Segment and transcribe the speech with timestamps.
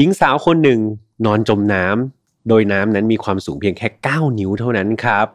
[0.00, 0.80] หญิงสาวคนหนึ่ง
[1.26, 5.26] นอนจมน้ำโดยน้ำนั้นมีความสูงเพียงแค่ 9 นิ้วเท่านั้นครับ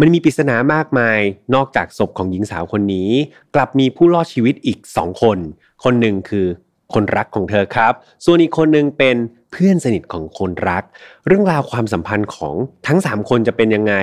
[0.00, 1.20] มันมีปริศนามากมาย
[1.54, 3.10] นอกจากศพของหญิงสาวคนนี้
[3.54, 5.38] กลับมีผู้รอดชีวิตอีก 2 คน
[5.84, 6.46] คนหนึ่งคือ
[6.94, 7.92] คนรักของเธอครับ
[8.24, 9.16] ส่วนอีกคนหนึ่งเป็น
[9.50, 10.82] เพื่อนสนิทของคนรัก
[11.26, 12.54] เรื่องราวความสัมพันธ์ของ
[12.86, 13.94] ทั้ง 3 คนจะเป็นยังไง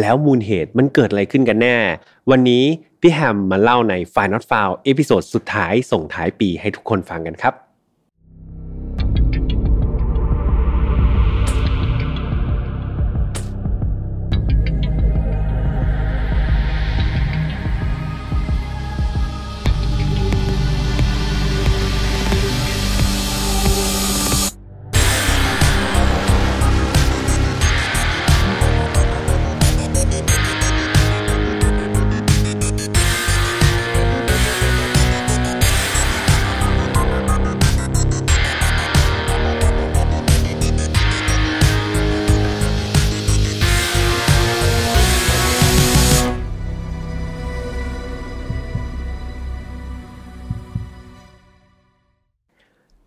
[0.00, 1.76] แล้วมูลเหตุมันเกิดอะไรขึ้นกันแน่
[2.30, 2.64] วันนี้
[3.00, 7.54] พี่แฮมมาเล่าใน Final f i l e เอพิโซดสุดท้ายส่งท้ายปีให้ทุกคนฟังกันครับ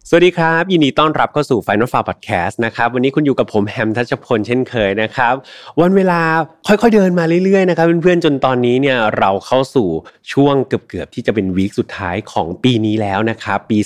[0.10, 5.34] สวัสดีครับ ยินดีต้อนรับเข้าสู่ Final File Podcast นะครับวันนี้คุณอยู่กับผมแฮมทัชพลเช่นเคยนะครับ
[5.82, 6.22] วันเวลา
[6.68, 9.88] ค่อยๆเดินมาเรื่อยๆนะครับเพื่อนๆจนตอนนี้เนี่ยเราเข้าสู่
[10.34, 13.78] ช่วงเกือบๆที่จะเป็น week สุดท้ายของปีนี้แล้วนะครับปี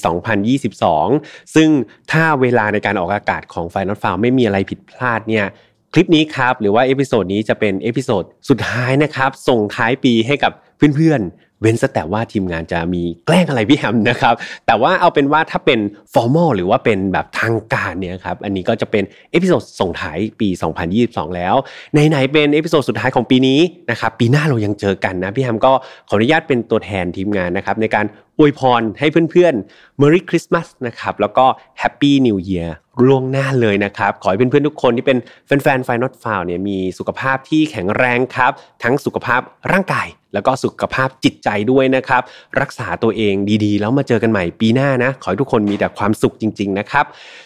[0.74, 1.70] 2022 ซึ่ง
[2.12, 5.46] ถ้าเวลาในการออกอากาศของ Final f a r ไม่มีอะไรผิดพลาดเนี่ย
[5.94, 10.52] คลิปนี้ครับหรือว่า episode นี้จะเป็น episode สุดท้ายนะครับส่งท้ายปีให้กับ
[10.96, 14.34] เพื่อนๆ เว้นแต่ว่าทีมงานจะมีแกล้งอะไรพี่แฮมนะครับ
[14.68, 15.80] แต่ว่าเอาเป็นว่าถ้าเป็น
[16.14, 20.50] formal หรือว่าเป็นแบบทางการเนี่ยครับ อันนี้ก็จะเป็น episode ส่งท้ายปี
[20.92, 21.56] 2022 แล้ว
[21.94, 23.60] ไหนๆเป็น episode สุดท้ายของปีนี้
[23.92, 25.72] นะครับปีหน้าเรายังเจอกันนะพี่แฮมก็
[26.10, 28.06] ขออนุญาตเป็นตัวแทนทีมงานนะครับในการ
[28.38, 31.46] อวยพรให้เพื่อนๆ Merry Christmas นะครับ แล้วก็
[31.82, 32.70] Happy New Year
[33.06, 38.52] ล่วงหน้าเลยนะครับ ขอให้เพื่อนๆ ทุกคนที่เป็นแฟนๆ Final f i l e เนี่ยมีสุขภาพที่แข็งแรงครับ
[38.84, 42.22] ทั้งสุขภาพร่างกาย แล้วก็สุขภาพจิตใจด้วยนะครับ
[42.62, 43.34] รักษาตัวเอง
[43.66, 47.06] ดีๆ แล้วมาเจอกันใหม่ปีหน้านะ ขอให้ทุกคนมีแต่ความสุขจริง ๆ นะครับ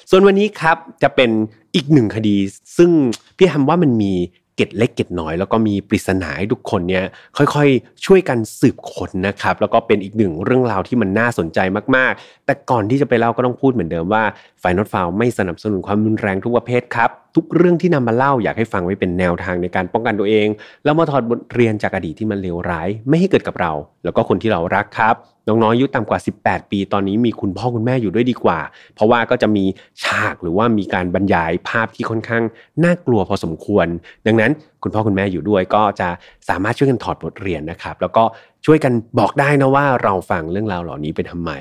[0.09, 1.29] ส่วนวันนี้ครับจะเป็น
[1.75, 2.37] อีกหนึ่งคดี
[2.77, 2.89] ซึ่ง
[3.37, 4.13] พี่ทำว่ามันมี
[4.57, 7.03] เก็ดเล็กเก็ดน้อย แล้วก็มีปริศนาให้ทุกคนเนี่ย
[7.37, 11.59] ค่อยๆ ช่วยกันสืบค้นนะครับ แล้วก็เป็นอีกหนึ่งเรื่องราวที่มันน่าสนใจ
[11.95, 14.23] มากๆ แต่ก่อนที่จะไปเล่าก็ต้องพูดเหมือนเดิมว่า
[14.59, 20.47] ไฟนอตฟาวไม่สนับสนุนความรุนแรงทุกประเภทครับ ทุกเรื่องที่นำมาเล่าอยากให้ฟังไว้เป็นแนวทางในการป้องกันตัวเอง
[20.83, 23.71] แล้วมาถอดบทเรียนจากอดีตที่มันเลวร้าย ไม่ให้เกิดกับเรา
[24.03, 25.15] แล้วก็คนที่เรารักครับ
[25.47, 28.59] น้องๆอายุต่ำกว่า 18 ปี ตอนนี้มีคุณพ่อคุณแม่อยู่ด้วยดีกว่า
[28.95, 29.65] เพราะว่าก็จะมี
[30.03, 32.43] ฉากหรือว่ามีการบรรยายภาพที่ค่อนข้าง
[32.83, 33.87] น่ากลัวพอสมควร
[34.27, 34.51] ดังนั้น
[34.83, 36.09] คุณพ่อคุณแม่อยู่ด้วยก็จะ
[36.49, 38.23] สามารถช่วยกันถอดบทเรียนนะครับ แล้วก็
[38.65, 41.51] ช่วยกันบอกได้นะว่าเราฟังเรื่องราวเหล่านี้ไปทำไม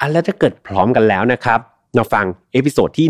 [0.00, 1.60] อ่ะเนาะแล้วถ้าเกิดพร้อมกันแล้วนะครับ
[1.96, 3.08] มาฟัง episode ที่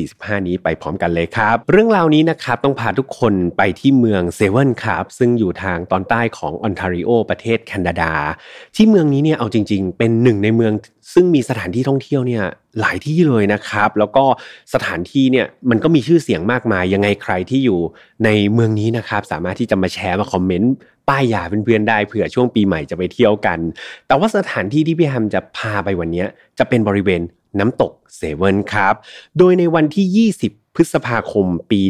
[0.00, 8.12] 145 นี้ไปพร้อมกันเลยครับ เรื่องราวนี้นะครับต้องพาทุกคนไปที่เมืองเซเว่นครับซึ่งอยู่ทางตอนใต้ของออนทาริโอประเทศแคนาดา
[8.76, 10.72] ที่เมืองนี้เนี่ยเอาจริง ๆ เป็นหนึ่งในเมือง
[11.14, 12.44] ซึ่งมีสถานที่ท่องเที่ยวเนี่ย
[12.80, 14.24] หลายที่เลยนะครับ แล้วก็
[14.74, 17.80] สถานที่เนี่ยมันก็มีชื่อเสียงมากมาย ยังไงใครที่อยู่
[18.24, 20.72] ในเมืองนี้นะครับสามารถที่จะมาแชร์มาคอมเมนต์
[21.08, 23.58] ป้ายยาเพื่อนๆได้เผื่อช่วงปีใหม่จะไปเที่ยวกัน
[24.06, 26.24] แต่ว่าสถานที่ที่พี่แฮมจะพาไปวันนี้
[26.58, 27.22] จะเป็นบริเวณ
[27.58, 28.94] น้ำตกเซเว่นครับ
[29.38, 31.80] โดยในวันที่ 20 พฤษภาคมปี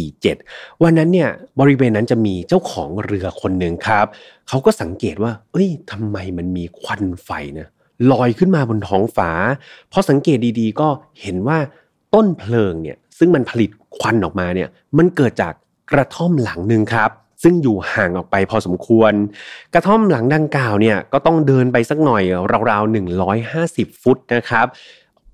[0.00, 4.06] 1947 วันนั้นเนี่ยบริเวณนั้นจะมีเจ้าของเรือคนหนึ่งครับ
[4.48, 7.68] เขาก็สังเกตว่า เอ้ยทำไมมันมีควันไฟนะ
[8.10, 9.30] ลอยขึ้นมาบนท้องฟ้า
[9.92, 10.88] พอสังเกตดีๆ ก็
[11.20, 11.58] เห็นว่า
[12.14, 15.54] ต้นเพลิงเนี่ยซึ่งมันผลิตควันออกมาเนี่ยมันเกิดจาก
[15.92, 17.10] กระท่อมหลังหนึ่งครับ
[17.42, 19.12] ซึ่งอยู่ห่างออกไปพอสมควร
[19.74, 22.22] กระท่อมหลังดังกล่าวเนี่ยก็ต้องเดินไปสักหน่อย
[22.70, 22.94] ราวๆ
[23.42, 24.66] 150 ฟุตนะครับ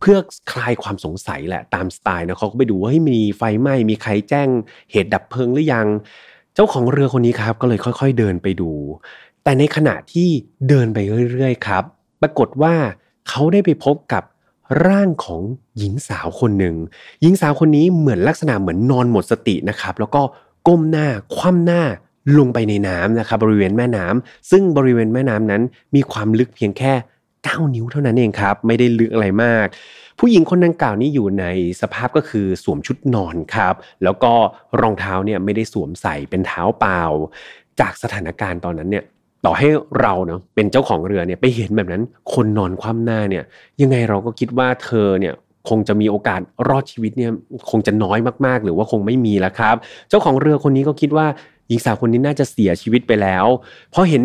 [0.01, 0.19] เพื่อ
[0.53, 4.49] คลายความสงสัยแหละตามสไตล์นะเขาก็ไปดูว่ามีไฟไหม้มีใครแจ้ง
[4.91, 5.87] เหตุดับเพลิงหรือยัง
[6.55, 8.71] เจ้าของเรือคนนี้ครับ ก็เลยค่อย ๆเดินไปดู
[9.45, 10.29] แต่ในขณะที่
[10.69, 10.99] เดินไป
[11.33, 11.85] เรื่อยๆครับ
[12.23, 12.75] ปรากฏว่า
[13.29, 14.23] เขาได้ไปพบกับ
[14.87, 15.43] ร่างของ
[15.79, 16.77] หญิงสาวคนหนึ่ง
[17.23, 20.23] หญิงสาวคนนี้เหมือนลักษณะเหมือนนอนหมดสตินะครับ แล้วก็
[20.69, 21.07] ก้มหน้า
[21.37, 21.83] คว่ำหน้า
[22.39, 25.63] ลงไปในน้ำนะครับบริเวณแม่น้ำซึ่งบริเวณแม่น้ำนั้น
[25.95, 26.93] มีความลึกเพียงแค่
[27.33, 29.67] 9 นิ้วเท่านั้นเองครับ ไม่ได้ลึกอะไรมาก
[30.19, 31.45] ผู้หญิงคนดังกล่าวนี้อยู่ใน
[31.81, 33.75] สภาพก็คือสวมชุดนอนครับ
[34.05, 34.33] แล้วก็
[34.81, 37.03] รองเท้าเนี่ยไม่ได้สวมใส่เป็นเท้าเปล่า
[37.81, 39.05] จากสถานการณ์ตอนนั้นเนี่ย
[39.45, 39.69] ต่อให้
[40.01, 42.03] เราเนาะเป็นเจ้าของเรือเนี่ยไปเห็นแบบนั้น
[42.35, 43.45] คนนอนคว่ำหน้าเนี่ย
[43.81, 45.35] ยังไงเราก็คิดว่าเธอเนี่ย
[45.69, 47.33] คงจะมีโอกาสรอดชีวิตเนี่ย
[47.71, 49.77] คงจะน้อยมากๆ หรือว่าคงไม่มีแล้วครับ
[50.09, 51.27] เจ้าของเรือคนนี้ก็คิดว่า
[51.69, 53.47] หญิงสาวคนนี้น่าจะเสียชีวิตไปแล้ว
[53.91, 54.23] เพราะเห็น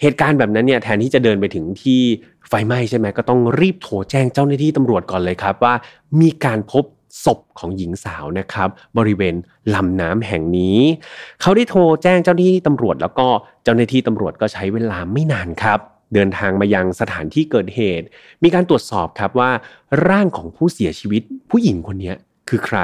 [0.00, 2.00] เหตุการณ์แบบนั้นเนี่ยแทนที่จะเดินไปถึงที่
[2.48, 5.74] ไฟไหม้ใช่ไหมก็ต้องรีบโทรแจ้งเจ้าหน้าที่ตำรวจก่อนเลยครับว่า
[6.20, 6.84] มีการพบ
[7.24, 8.68] ศพของหญิงสาวนะครับ
[8.98, 9.34] บริเวณ
[9.74, 10.78] ลำน้ำแห่งนี้
[11.40, 13.26] เขาได้โทรแจ้งเจ้าหน้าที่ตำรวจแล้วก็
[13.64, 18.06] เจ้าหน้าที่ตำรวจก็ใช้เวลาไม่นานครับ เดินทางมายังสถานที่เกิดเหตุ
[18.42, 19.50] มีการตรวจสอบครับว่า
[20.08, 22.12] ร่างของผู้เสียชีวิต ผู้หญิงคนนี้
[22.48, 22.78] คือใคร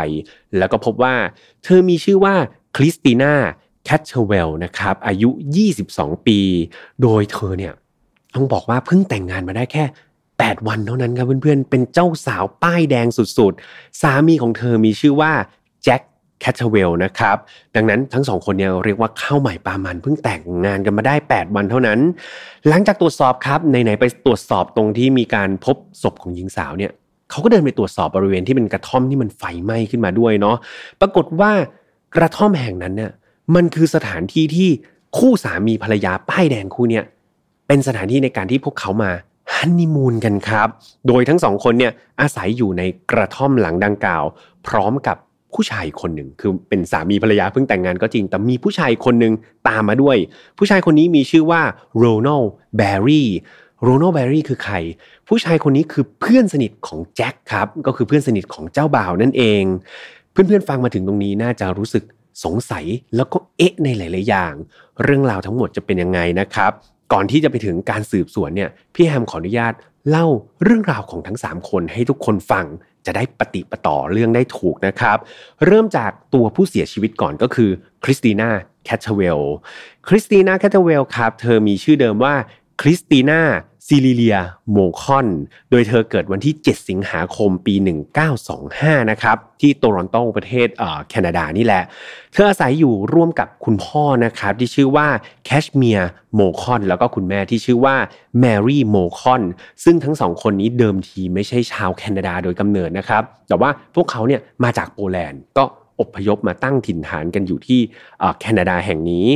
[0.59, 1.15] แล้วก็พบว่า
[1.65, 2.35] เธอมีชื่อว่า
[2.77, 3.33] คริสติน่า
[3.85, 5.31] แคทเชเวลนะครับอายุ
[5.79, 6.41] 22 ปี
[7.03, 7.73] โดยเธอเนี่ย
[8.35, 9.85] ต้องบอกว่าเพิ่งแต่งงานมาได้แค่
[10.27, 15.33] 8 วันเท่านั้นครับเพื่อนๆ เป็นเจ้าสาวป้ายแดงสุดๆ สามีของเธอมีชื่อว่า
[15.85, 16.03] แจ็ค
[16.41, 17.37] แคทเวลนะครับ
[17.77, 21.99] ดังนั้นทั้งสองคนเนี่ยเรียกว่าข้าวใหม่ปลามันเพิ่งแต่งงานกันมาได้ 8 วันเท่านั้น
[22.69, 26.93] หลังจากตรวจสอบครับไหนๆไปตรวจสอบตรงที่มีการพบศพของหญิงสาวเนี่ย
[27.31, 30.57] เขาก็เดินไปตรวจสอบบริเวณที่เป็นกระท่อมที่มันไฟไหม้ขึ้นมาด้วยเนาะ
[31.01, 31.51] ปรากฏว่า
[32.17, 33.13] กระท่อมแห่งนั้นเนี่ย
[33.55, 34.69] มันคือสถานที่ที่
[35.19, 37.05] คู่สามีภรรยาป้ายแดงคู่เนี่ย
[37.67, 39.11] เป็นสถานที่ในการที่พวกเขามา
[39.55, 40.69] ฮันนีมูนกันครับ
[41.09, 44.25] โดยทั้งสองคนเนี่ยอาศัยอยู่ในกระท่อมหลังดังกล่าว
[44.67, 45.17] พร้อมกับ
[45.55, 49.33] ผู้ชายคนหนึ่งคือเป็นสามีภรรยาเพิ่งแต่งงานก็จริง แต่มีผู้ชายคนหนึ่ง
[49.69, 50.17] ตามมาด้วย
[50.59, 51.63] ผู้ชายคนนี้มีชื่อว่า
[51.99, 52.43] โรนัล
[52.77, 53.29] แบร์รี่
[53.83, 54.75] โรนัลแบร์รี่คือใคร
[55.29, 59.63] ผู้ชายคนนี้คือเพื่อนสนิทของแจ็คครับก็คือเพื่อนสนิทของเจ้าบ่าวนั่นเอง
[60.33, 62.05] เพื่อนๆฟังมาถึงตรงนี้น่าจะรู้สึก
[62.45, 62.85] สงสัย
[63.17, 64.55] แล้วก็เอ๊ะในหลาย ๆ อย่าง
[65.03, 66.73] เรื่องราวทั้งหมดจะเป็นยังไงนะครับ
[67.13, 69.73] ก่อนที่จะไปถึงการสืบสวนเนี่ยพี่แฮมขออนุญาต
[70.11, 70.27] เล่า
[70.63, 72.67] เรื่องราวของทั้ง 3 คนให้ทุกคนฟัง
[73.09, 75.19] จะได้ปฏิปต่อเรื่องได้ถูกนะครับ
[75.67, 77.71] เริ่มจากตัวผู้เสียชีวิตก่อนก็คือ
[78.05, 78.49] คริสติน่า
[78.85, 79.41] แคทเวล
[80.09, 82.35] คริสติน่าแคทเวลครับ เธอมีชื่อเดิมว่า
[82.81, 83.41] คริสติน่า
[83.91, 84.39] ซิลิเลีย
[84.73, 85.29] โมคอน
[85.71, 87.75] โดยเธอเกิดวันที่ 7 สิงหาคมปี
[88.43, 90.69] 1925 นะครับ ที่โตรอนโตประเทศ
[91.09, 91.83] แคนาดานี่แหละ
[92.33, 95.09] เธออาศัยอยู่ร่วมกับคุณพ่อนะครับ ที่ชื่อว่า
[95.45, 97.97] แคชเมียร์โมคอน แล้วก็คุณแม่ที่ชื่อว่า
[98.41, 99.43] แมรี่โมคอน
[99.85, 105.65] ซึ่งทั้งสองคนนี้เดิมทีไม่ใช่ชาวแคนาดาโดยกำเนิดนะครับ แต่ว่าพวกเขาเนี่ยมาจากโปแลนด์ก็
[106.01, 107.81] อพยพมาตั้งถิ่นฐานกันอยู่ที่
[108.41, 109.27] แคนาดาแห่งนี้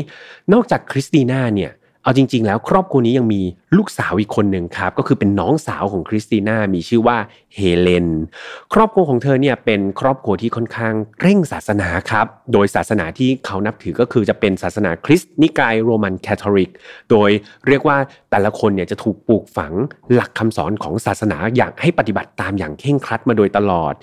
[0.53, 1.73] นอกจากคริสติน่าเนี่ย
[2.05, 3.43] เอาจริง ๆ แล้วครอบครัวนี้ยังมี
[3.77, 7.19] ลูกสาวอีกคนหนึ่งครับ ก็คือเป็นน้องสาวของคริสติน่ามีชื่อว่า
[7.55, 8.09] เฮเลน
[8.75, 16.71] ครอบครัวของเธอเนี่ยเป็นครอบครัวที่ค่อนข้างเคร่งศาสนาครับ โดยศาสนาที่เขานับถือก็คือจะเป็นศาสนาคริสต์นิกายโรมันแคทอลิก
[17.11, 17.31] โดย
[17.69, 17.97] เรียกว่า
[18.31, 19.73] แต่ละคนเนี่ยจะถูกปลูกฝัง
[20.15, 23.95] หลักคำสอนของศาสนาอย่างให้ปฏิบัติตามอย่างเคร่งครัดมาโดยตลอด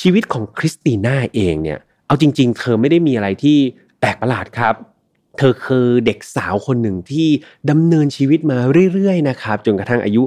[0.00, 3.56] ชีวิตของคริสติน่าเองเนี่ยเอาจริง ๆ เธอไม่ได้มีอะไรที่
[4.00, 4.74] แปลกประหลาดครับ
[5.38, 7.28] เธอคือเด็กสาวคนหนึ่งที่
[7.70, 8.58] ดำเนินชีวิตมา
[8.92, 10.22] เรื่อยๆนะครับจนกระทั่งอายุ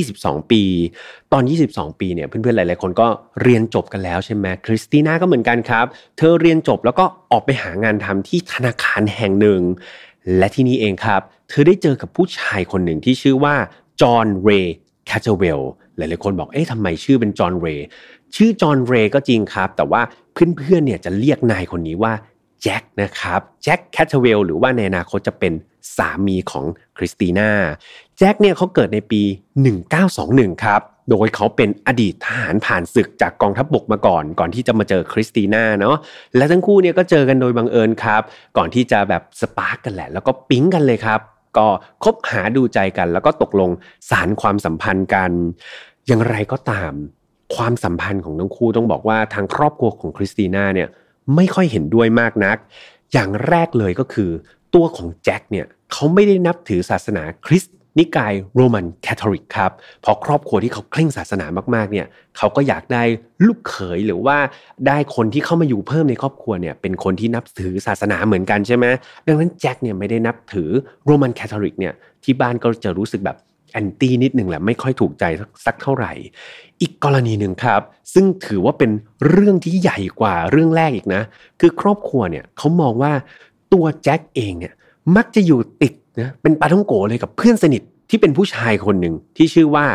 [0.00, 0.62] 22 ปี
[1.32, 3.06] ตอน 22 ปีเนี่ยเพื่อนๆหลายๆคนก็
[3.42, 5.86] เรียนจบกันแล้วใช่ไหมคริสติน่าก็เหมือนกันครับ
[6.16, 9.60] เธอเรียนจบแล้วก็ออกไปหางานทำที่ธนาคารแห่งหนึ่ง
[10.38, 13.54] และที่นี่เองครับ เธอได้เจอกับผู้ชายคนหนึ่งที่ชื่อว่า
[14.00, 14.74] จอห์นเรย์
[15.06, 15.60] แคทเชเวล
[15.96, 17.86] หลายๆคนบอกเอ๊ะทำไมชื่อเป็นจอห์นเรย์
[18.36, 22.12] ชื่อจอห์นเรย์ก็จริงครับ แต่ว่าเพื่อนๆเนี่ยจะเรียกนายคนนี้ว่า
[22.62, 25.52] แจ็คนะครับแจ็คแคทเทเวลหรือว่าในอนาคตจะเป็น
[25.96, 26.64] สามีของ
[26.96, 27.50] คริสติน่า
[28.18, 29.22] แจ็คเนี่ยเขาเกิดในปี
[29.92, 30.80] 1921 ครับ
[31.10, 35.96] โดยเขาเป็นอดีตทหารผ่านศึกจากกองทัพบกมาก่อน ก่อนที่จะมาเจอคริสติน่าเนาะ
[36.36, 38.22] และทั้งคู่เนี่ยก็เจอกันโดยบังเอิญครับ
[38.56, 41.20] ก่อนที่จะแบบ spark กันแหละ แล้วก็ปิ๊งกันเลยครับ
[41.56, 41.66] ก็
[42.04, 43.70] คบหาดูใจกัน แล้วก็ตกลง
[44.10, 45.30] สานความสัมพันธ์กัน
[46.06, 46.92] อย่างไรก็ตาม
[47.54, 50.88] ความสัมพันธ์ของทั้งคู่ต้องบอกว่าทางครอบครัวของคริสติน่าเนี่ย
[51.36, 52.56] ไม่ค่อยเห็นด้วยมากนัก
[53.12, 54.30] อย่างแรกเลยก็คือ
[54.74, 63.02] ตัวของแจ็คเนี่ยเขาไม่ได้นับถือศาสนาคริสต์นิกายโรมันแคทอลิกครับเพราะครอบครัวที่เขาเคร่งศาสนามากๆเนี่ยเขาก็อยากได้
[63.46, 64.38] ลูกเขยหรือว่า
[64.86, 68.86] ได้คนที่เข้ามาอยู่เพิ่มในครอบครัวเนี่ยเป็นคนที่นับถือศาสนาเหมือนกันใช่ไหม
[69.26, 70.70] ดังนั้นแจ็คเนี่ยไม่ได้นับถือ
[71.06, 73.36] โรมันแคทอลิกเนี่ยที่บ้านก็จะรู้สึกแบบ
[73.72, 75.24] แอนตี้นิดหนึ่งแหละไม่ค่อยถูกใจ
[75.66, 76.12] สักเท่าไหร่
[76.80, 77.80] อีกกรณีหนึ่งครับ
[78.14, 78.90] ซึ่งถือว่าเป็น
[79.28, 81.22] เรื่องที่ใหญ่กว่าเรื่องแรกอีกนะ
[81.60, 83.12] คือครอบครัวเนี่ยเขามองว่า
[83.72, 84.72] ตัวแจ็คเองเนี่ย
[85.16, 89.86] มักจะอยู่ติดนะเป็นปาท่องโก๋เลยกับเพื่อนสนิทที่เป็นผู้ชายคนหนึ่งที่ชื่อว่า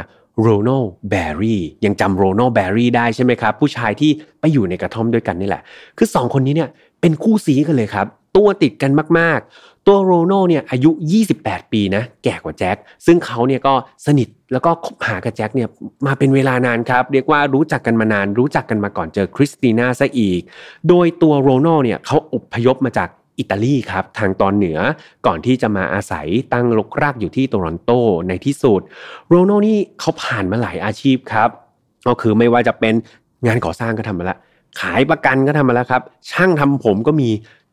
[0.41, 5.61] โรนัลแบร์รี่ยังจำโรนัลแบร์รี่ได้ใช่ไหมครับ ผู้ชายที่ไปอยู่ในกระท่อมด้วยกันนี่แหละ
[5.97, 6.69] คือสองคนนี้เนี่ย
[7.01, 8.07] เป็นคู่ซี้กันเลยครับ
[8.37, 9.39] ตัวติดกันมาก
[9.87, 10.91] ตัวโรนัลเนี่ยอายุ
[11.31, 13.73] 28 ปีนะแก่กว่าแจ็คซึ่งเขาเนี่ยก็
[14.05, 15.69] สนิทแล้วก็คบหากับแจ็คเนี่ย
[16.07, 20.41] มาเป็นเวลานานครับ เรียกว่ารู้จักกันมานาน รู้จักกันมาก่อนเจอคริสติน่าซะอีก
[20.89, 24.79] โดยตัวโรนัลเนี่ยเขาอพยพมาจากอิตาลีครับทางตอนเหนือ
[25.25, 27.91] ก่อนที่จะมาอาศัยตั้งรกรากอยู่ที่โตรอนโต
[28.27, 28.81] ในที่สุด
[29.29, 31.49] โรนัลนี่เขาผ่านมาหลายอาชีพครับ
[32.07, 32.93] ก็คือไม่ว่าจะเป็น
[33.47, 34.39] งานก่อสร้างก็ทำมาแล้ว
[34.79, 36.01] ขายประกันก็ทำมาแล้วครับ
[36.31, 37.29] ช่างทำผมก็มี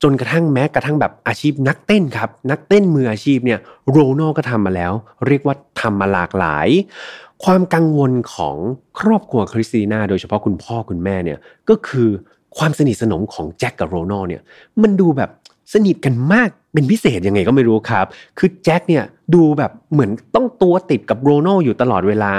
[0.07, 3.59] จนกระทั่งแม้กระทั่งแบบอาชีพนักเต้นครับ นักเต้นมืออาชีพเนี่ย
[3.91, 4.93] โรนัลก็ทำมาแล้ว
[5.27, 6.69] เรียกว่าทำมาหลากหลาย
[7.45, 8.57] ความกังวลของ
[8.99, 12.09] ครอบครัวคริสติน่าโดยเฉพาะคุณพ่อคุณแม่เนี่ยก็คือ
[12.57, 14.43] ความสนิทสนมของแจ็คกับโรนัลเนี่ย
[14.83, 15.31] มันดูแบบ
[15.73, 18.07] สนิทกันมากเป็นพิเศษยังไงก็ไม่รู้ครับ
[18.39, 22.33] คือแจ็คเนี่ยดูแบบเหมือนต้องตัวติดกับโรนัลอยู่ตลอดเวลา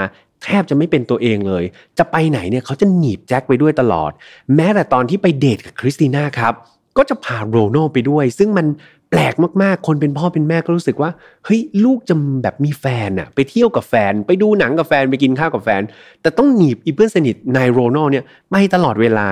[0.44, 1.64] แทบจะไม่เป็นตัวเองเลย
[1.98, 4.10] จะไปไหนเนี่ยเขาจะหนีบแจ็คไปด้วยตลอด
[4.54, 6.54] แม้แต่ตอนที่ไปเดทกับคริสติน่าครับ
[6.96, 8.66] ก็จะพาโรนัลไปด้วย ซึ่งมัน
[9.10, 11.10] แปลกมากๆ คนเป็นพ่อเป็นแม่ก็รู้สึกว่า
[11.44, 15.82] เฮ้ยลูกจะแบบมีแฟนอะไปเที่ยวกับแฟน ไปดูหนังกับแฟนไปกินข้าวกับแฟน
[16.22, 19.28] แต่ต้องหนีบอีเพื่อนสนิทนายโรนัลเนี่ยไปตลอดเวลา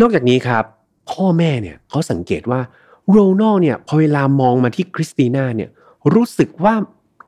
[0.00, 0.64] นอกจากนี้ครับ
[1.10, 2.60] พ่อแม่เนี่ยเขาสังเกตว่า
[3.10, 5.70] โรนัลเนี่ยพอเวลามองมาที่คริสติน่าเนี่ย
[6.14, 6.74] รู้สึกว่า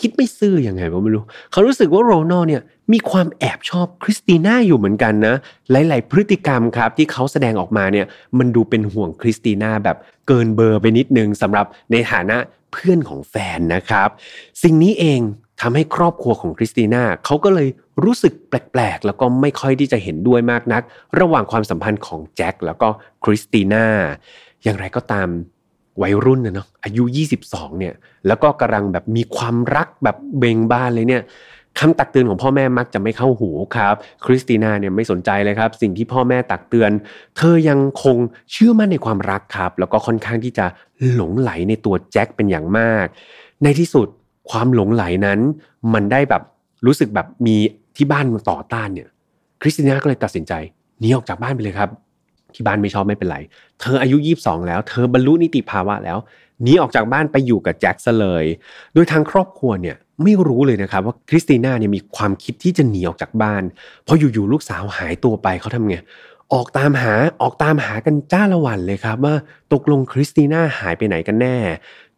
[0.00, 2.62] คิดไม่ซื่อยังไงก็ไม่รู้ เขารู้สึกว่าโรนัลเนี่ย
[2.92, 5.34] มีความแอบชอบคริสติน่าอยู่เหมือนกันนะ
[5.70, 8.06] หลาย ๆ พฤติกรรมครับที่เขาแสดงออกมาเนี่ย
[8.38, 9.96] มันดูเป็นห่วงคริสติน่าแบบ
[10.28, 12.36] เกินเบอร์ไปนิดนึงสำหรับในฐานะ
[12.72, 14.08] เพื่อนของแฟนนะครับ
[14.62, 15.20] สิ่งนี้เอง
[15.60, 17.68] ทำให้ครอบครัวของคริสติน่าเขาก็เลย
[18.04, 20.82] รู้สึกแปลก ๆ แล้วก็ไม่ค่อยที่จะเห็นด้วยมากนัก
[21.20, 22.88] ระหว่างความสัมพันธ์ของแจ็คแล้วก็
[23.24, 23.86] คริสติน่า
[24.62, 25.28] อย่างไรก็ตาม
[26.02, 27.04] วัยรุ่นนะเนาะอายุ
[27.40, 27.94] 22 เนี่ย
[28.26, 31.22] แล้วก็กำลังแบบมีความรักแบบเบ่งบานเลยเนี่ย
[31.78, 36.90] คำตักเตือนของพ่อแม่มักจะไม่เข้าหูครับ คริสติน่าเนี่ยไม่สนใจเลยครับ สิ่งที่พ่อแม่ตักเตือน
[37.36, 38.16] เธอยังคง
[38.52, 40.66] เชื่อมั่นในความรักครับ แล้วก็ค่อนข้างที่จะ
[41.14, 43.06] หลงไหลในตัวแจ็คเป็นอย่างมาก
[43.64, 44.08] ในที่สุด
[44.50, 45.40] ความหลงไหลนั้น
[45.94, 46.42] มันได้แบบ
[46.86, 47.56] รู้สึกแบบมี
[47.96, 49.08] ที่บ้านต่อต้านเนี่ย
[49.62, 50.52] คริสติน่าก็เลยตัดสินใจ
[50.98, 51.90] หนีออกจากบ้านไปเลยครับ
[52.54, 53.38] ที่บ้านไม่ชอบไม่เป็นไร
[53.80, 56.18] เธออายุ 22 แล้ว เธอบรรลุนิติภาวะแล้ว
[56.62, 58.44] หนีออกจากบ้านไปอยู่กับแจ็คซะเลย
[58.94, 63.62] โดยทางครอบครัวเนี่ยไม่รู้เลยนะครับว่าคริสติน่าเนี่ยมีความคิดที่จะหนีออกจากบ้าน
[64.04, 65.96] เพราะอยู่ๆลูกสาวหายตัวไปเขาทำไง
[66.52, 69.34] ออกตามหาออกตามหากันจ้าละหวั่นเลยครับว่า
[69.72, 71.56] ตกลงคริสติน่าหายไปไหนกันแน่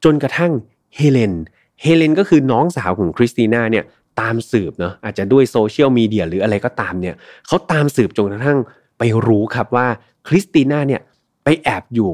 [0.04, 0.52] จนกระทั่ง
[0.96, 1.34] เฮเลน
[1.82, 3.84] เฮเลนก็คือน้องสาวของคริสติน่าเนี่ย
[4.20, 7.14] ตามสืบเนาะอาจจะด้วยโซเชียลมีเดียหรืออะไรก็ตามเนี่ย
[7.46, 8.58] เขาตามสืบจนกระทั่ง
[8.98, 9.86] ไปรู้ครับว่า
[10.28, 11.02] คริสติน่าเนี่ย
[11.44, 12.12] ไปแอบอยู่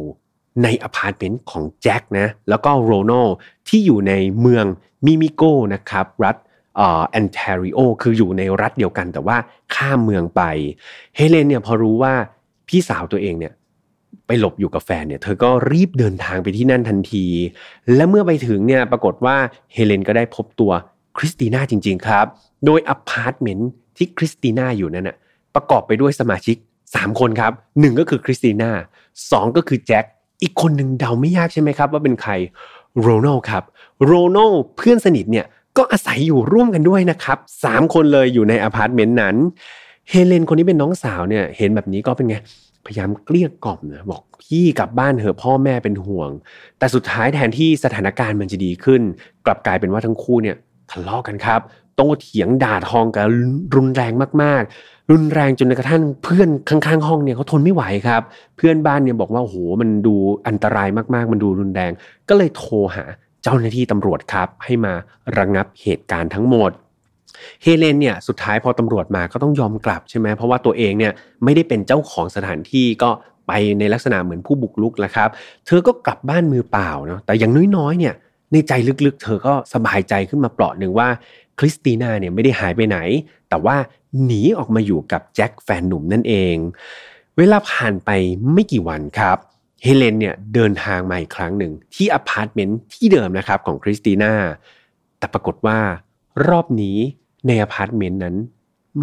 [0.63, 3.29] ในอพาร์ตเมนต์ของแจ็คนะแล้วก็โรนัล
[3.69, 4.65] ที่อยู่ในเมือง
[5.07, 5.43] มิมิโก
[5.75, 6.37] นะครับรัฐ
[6.77, 6.81] อ
[7.15, 9.37] อนแทรีโอคืออยู่ในรัฐเดียวกันแต่ว่า
[9.75, 10.43] ข้ามเมืองไป
[11.17, 12.15] เฮเลนเนี่ยพอรู้ว่า
[12.69, 13.53] พี่สาวตัวเองเนี่ย
[14.27, 17.27] ไปหลบอยู่กับแฟนเนี่ยเธอก็รีบเดินทางไปที่นั่นทันที
[17.95, 19.37] และเมื่อไปถึงเนี่ยปรากฏว่า
[19.73, 20.73] เฮเลนก็ได้พบตัว
[21.19, 22.27] คริสติน่าจริง ๆ ครับ
[22.67, 25.17] โดยอพาร์ตเมนต์ที่คริสติน่าอยู่นั่นน่ะ
[25.55, 26.57] ประกอบไปด้วยสมาชิก
[26.89, 28.71] 3 คนครับหนึ่งก็คือคริสติน่า
[29.31, 30.05] สองก็คือแจ็ค
[30.43, 32.33] อีกคนหนึ่งเดาไม่ยากใช่ไหมครับ ว่าเป็นใคร
[33.01, 33.63] โรนัลครับ
[34.05, 35.47] โรนัลเพื่อนสนิทเนี่ย
[35.77, 39.37] ก็อาศัยอยู่ร่วมกันด้วยนะครับสามคนเลยอยู่ในอพาร์ตเมนต์นั้น
[40.09, 42.37] เฮเลนคนนี้เป็นน้องสาวเนี่ยเห็นแบบนี้ก็เป็นไง
[42.87, 46.31] พยายามเกลี้ยกล่อมนะบอกพี่กลับบ้านเถอะพ่อแม่เป็นห่วง
[46.79, 49.03] แต่สุดท้ายแทนที่สถานการณ์มันจะดีขึ้น
[49.47, 50.57] กลับกลายเป็นว่าทั้งคู่เนี่ย
[50.91, 51.61] ทะเลาะกันครับ
[51.97, 53.27] โต้เถียงด่าทองกัน
[53.75, 54.63] รุนแรงมาก
[55.11, 58.23] รุนแรงจนกระทั่งเพื่อนข้างๆ ห้องเนี่ยเขาทนไม่ไหวครับ
[58.57, 60.15] เพื่อนบ้านเนี่ยบอกว่าโอ้โหมันดู
[60.49, 61.93] อันตรายมากๆ มันดูรุนแรง
[62.29, 63.05] ก็เลยโทรหา
[63.43, 64.93] เจ้าหน้าที่ตำรวจครับ ให้มา
[65.39, 66.71] ระงงับเหตุการณ์ทั้งหมด
[67.63, 71.13] เฮเลนเนี่ยสุดท้ายพอตำรวจมาก็ต้องยอมกลับใช่ไหมเพราะว่าตัวเองเนี่ย
[71.45, 73.11] ไม่ได้เป็นเจ้าของสถานที่ก็
[73.47, 75.29] ไปในลักษณะเหมือนผู้บุกลุกแล้วครับ
[75.67, 78.15] เธอก็กลับบ้านมือเปล่าเนาะแต่อย่างน้อยๆเนี่ย
[78.53, 78.73] ในใจ
[79.07, 81.09] ลึกๆ เธอก็สบายใจขึ้นมาเปราะหนึ่งว่า
[81.59, 82.99] คริสติน่าเนี่ยไม่ได้หายไปไหน
[83.49, 83.77] แต่ว่า
[84.25, 86.57] หนีออกมาอยู่กับแจ็คแฟนหนุ่มนั่นเอง
[87.39, 88.11] เวลาผ่านไป
[88.53, 89.39] ไม่กี่วันครับ
[89.83, 94.33] เฮเลนเนี่ยเดินทางมาอีกครั้งหนึ่ง ที่อพาร์ตเมนต์ที่เดิมนะครับของคริสติน่า
[95.19, 95.79] แต่ปรากฏว่า
[96.49, 96.99] รอบนี้
[97.47, 98.37] ในอพาร์ตเมนต์นั้น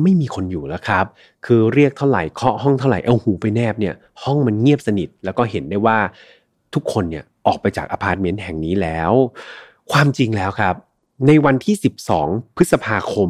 [0.01, 1.05] ไม่มีคนอยู่แล้วครับ
[1.45, 5.97] คือเรียกเท่าไหร่เคาะห้องเท่าไหร่เอาหูไปแนบเนี่ยห้องมันเงียบสนิทแล้วก็เห็นได้ว่า
[6.73, 9.11] ทุกคนเนี่ยออกไปจากอพาร์ตเมนต์แห่งนี้แล้ว
[9.91, 10.75] ความจริงแล้วครับ
[11.27, 11.75] ในวันที่
[12.15, 13.29] 12 พฤษภาคม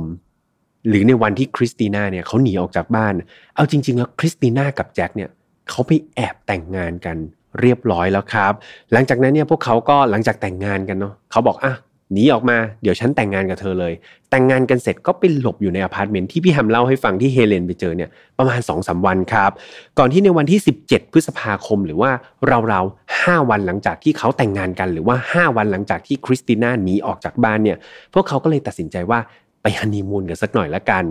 [0.87, 3.13] หรือในวันที่คริสติน่าเนี่ยเขาหนีออกจากบ้าน
[3.55, 5.29] เอาจริง ๆ แล้วคริสติน่ากับแจ็คเนี่ย
[5.69, 7.17] เขาไปแอบแต่งงานกัน
[7.61, 8.53] เรียบร้อยแล้วครับ
[8.93, 11.73] หลังจากนั้นเนี่ยพวกเขาก็หลังจากแต่งงานกันเนาะเขาบอกอะ
[12.13, 13.93] หนีออกมาเดี๋ยวฉันแต่งงานกับเธอเลย
[14.29, 19.51] แต่งงานกันเสร็จก็ไปหลบอยู่ในอพาร์ตเมนต์ที่พี่แฮมเล่าให้ฟังที่เฮเลนไปเจอเนี่ยประมาณ2อสวันครับ
[19.99, 22.11] ก่อนที่ในวันที่ 17 พฤษภาคมหรือว่า
[22.47, 27.77] ราวๆ5วันหลังจากที่เขาแต่งงานกัน หรือว่า 5 วันหลังจากที่คริสติน่าหนีออกจากบ้านเนี่ย
[28.13, 29.19] พวกเขาก็เลยตัดสินใจว่า
[29.61, 31.03] ไปฮันนีมูนกันสักหน่อยละกัน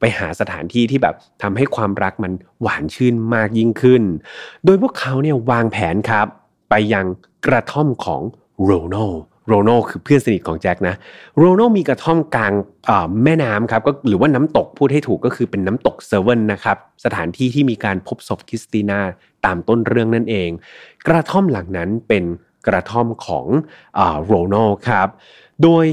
[0.00, 4.02] ไปหาสถานที่ที่แบบทำให้ความรักมันหวานชื่นมากยิ่งขึ้น
[4.64, 6.26] โดยพวกเขาเนี่ยวางแผนครับ
[6.70, 7.06] ไปยัง
[7.46, 8.22] กระท่อมของ
[8.64, 9.12] โรนัล
[9.48, 10.94] โรนัลคือเพื่อนสนิทของแจ็คนะ
[11.38, 12.52] โรนัลมีกระท่อมกลาง
[13.24, 19.00] แม่น้ำครับก็หรือว่าน้ำตกพูดให้ถูกก็คือเป็นน้ำตกเซเว่นนะครับสถานที่ที่มีการพบศพคริสติน่า
[19.44, 20.50] ตามต้นเรื่องนั่นเอง
[21.06, 22.24] กระท่อมหลังนั้นเป็น
[22.66, 23.46] กระท่อมของ
[24.24, 25.08] โรนัลครับ
[25.62, 25.84] โดย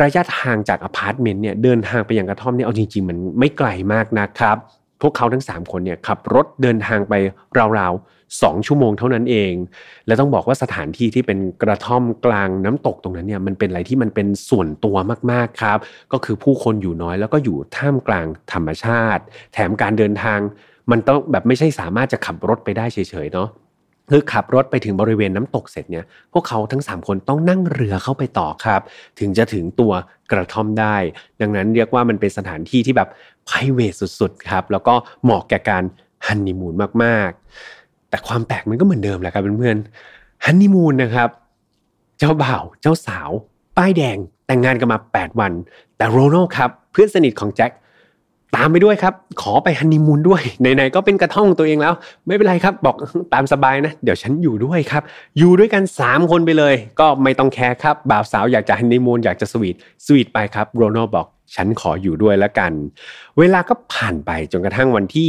[0.00, 4.56] ระยะทางจากอพาร์ตเมนต์เนี่ยเดินทางไปยังกระท่อมเนี่ยเอาจริงๆมันไม่ไกลมากนะครับ
[5.02, 7.14] พวกเขาทั้ง 3 คนเนี่ยขับรถเดินทางไป
[7.78, 9.52] ราวๆ2ชั่วโมงเท่านั้นเอง
[10.06, 14.96] และต้องบอกว่าสถานที่ที่เป็นกระท่อมกลางน้ำตกตรงนั้นเนี่ยมันเป็นอะไรที่มันเป็นส่วนตัว
[15.32, 15.78] มากๆครับ
[16.12, 19.22] ก็คือผู้คนอยู่น้อยแล้วก็อยู่ท่ามกลางธรรมชาติ
[19.52, 20.38] แถมการเดินทาง
[20.90, 23.48] มันต้องแบบไม่ใช่สามารถจะขับรถไปได้เฉยๆเนาะ
[24.10, 28.82] คือขับรถไปถึงบริเวณน้ำตกเสร็จเนี่ยพวกเขาทั้ง 3 คนต้องนั่งเรือเข้าไปต่อครับ
[29.18, 29.92] ถึงจะถึงตัว
[30.30, 30.96] กระท่อมได้
[31.40, 33.08] ดังนั้นเรียกว่ามันเป็นสถานที่ที่แบบ
[33.46, 35.82] ไพรเวทสุดๆครับ แล้วก็เหมาะแก่การ
[36.26, 41.28] ฮันนีมูนมากๆ แต่ความแปลกมันก็เหมือนเดิมแหละครับเพื่อนๆฮันนีมูนนะครับ
[42.18, 43.30] เจ้าบ่าวเจ้าสาว
[43.76, 45.52] ป้ายแดงแต่งงานกันมา 8 วัน
[45.96, 47.70] แต่โรนัลครับ เพื่อนสนิทของแจ็ค
[48.56, 51.94] ตามไปด้วยครับ ขอไปฮันนีมูนด้วยไหนๆก็เป็นกระท่องตัวเองแล้ว
[52.26, 52.96] ไม่เป็นไรครับ บอก
[53.34, 55.02] ตามสบายนะ เดี๋ยวฉันอยู่ด้วยครับ
[55.38, 62.72] อยู่ด้วยกัน 3 คนไปเลย ก็ไม่ต้องแคร์ครับ บ่าวสาวอยากจะฮันนีมูนอยากจะสวีทสวีทไปครับโรนัลบอก ฉันขออยู่ด้วยแล้วกัน
[63.38, 65.28] เวลาก็ผ่านไปจนกระทั่งวันที่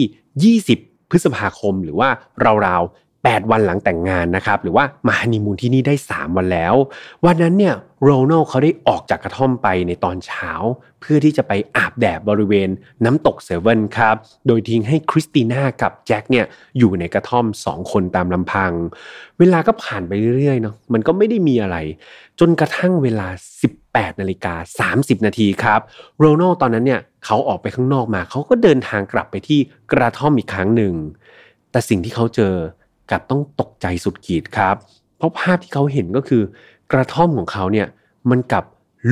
[0.70, 2.10] 20 พฤษภาคมหรือว่า
[2.46, 2.84] ราว
[3.32, 6.76] 8 วันหลังแต่งงานนะครับ หรือว่ามาฮันนีมูนที่นี่ได้ 3 วันแล้ว
[7.26, 10.52] วันนั้นเนี่ยโรนัลเขาได้ออกจากกระท่อมไปในตอนเช้า
[11.02, 12.70] เพื่อที่จะไปอาบแดดบริเวณ
[13.06, 14.16] น้ำตกเซเว่นครับ
[14.48, 16.46] โดยทิ้งให้คริสติน่ากับแจ็คเนี่ย
[16.78, 18.72] อยู่ในกระท่อม 2 คนตามลำพัง
[19.40, 21.78] เวลาก็ผ่านไปเรื่อยๆเนาะมันก็ไม่ได้มีอะไร
[22.40, 23.28] จนกระทั่งเวลา
[23.74, 25.80] 18นาฬิกา30 นาทีครับ
[26.20, 29.60] โรนัลตอนนั้นเนี่ยเขาออกไปข้างนอกมา เขาก็เดินทางกลับไปที่
[29.92, 30.94] กระท่อมอีกครั้งหนึ่ง
[31.72, 32.56] แต่สิ่งที่เขาเจอ
[33.10, 34.76] กลับต้องตกใจสุดขีดครับ
[35.18, 36.42] เพราะภาพที่เขาเห็นก็คือ
[36.92, 37.88] กระท่อมของเขาเนี่ย
[38.30, 38.66] มันกลับ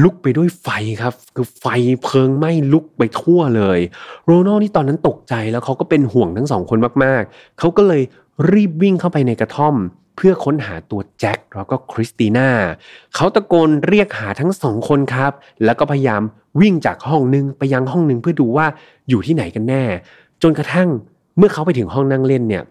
[0.03, 0.67] ลุกไปด้วยไฟ
[1.01, 1.65] ครับ คือไฟ
[2.03, 3.79] เพลิงไหม้ลุกไปทั่วเลย
[4.25, 8.01] โรนัลนี่ตอนนั้นตกใจแล้วเขาก็เป็นห่วงทั้งสองคนมากๆ เขาก็เลย
[8.51, 9.75] รีบวิ่งเข้าไปในกระท่อม
[10.15, 12.49] เพื่อค้นหาตัวแจ็คแล้วก็คริสติน่า
[13.15, 15.31] เขาตะโกนเรียกหาทั้งสองคนครับ
[15.65, 16.21] แล้วก็พยายาม
[16.61, 18.65] วิ่งจากห้องนึงไปยังห้องนึงเพื่อดูว่า
[19.09, 19.83] อยู่ที่ไหนกันแน่
[20.41, 20.89] จนกระทั่ง
[21.37, 22.63] เมื่อเขาไปถึงห้องนั่งเล่นเนี่ย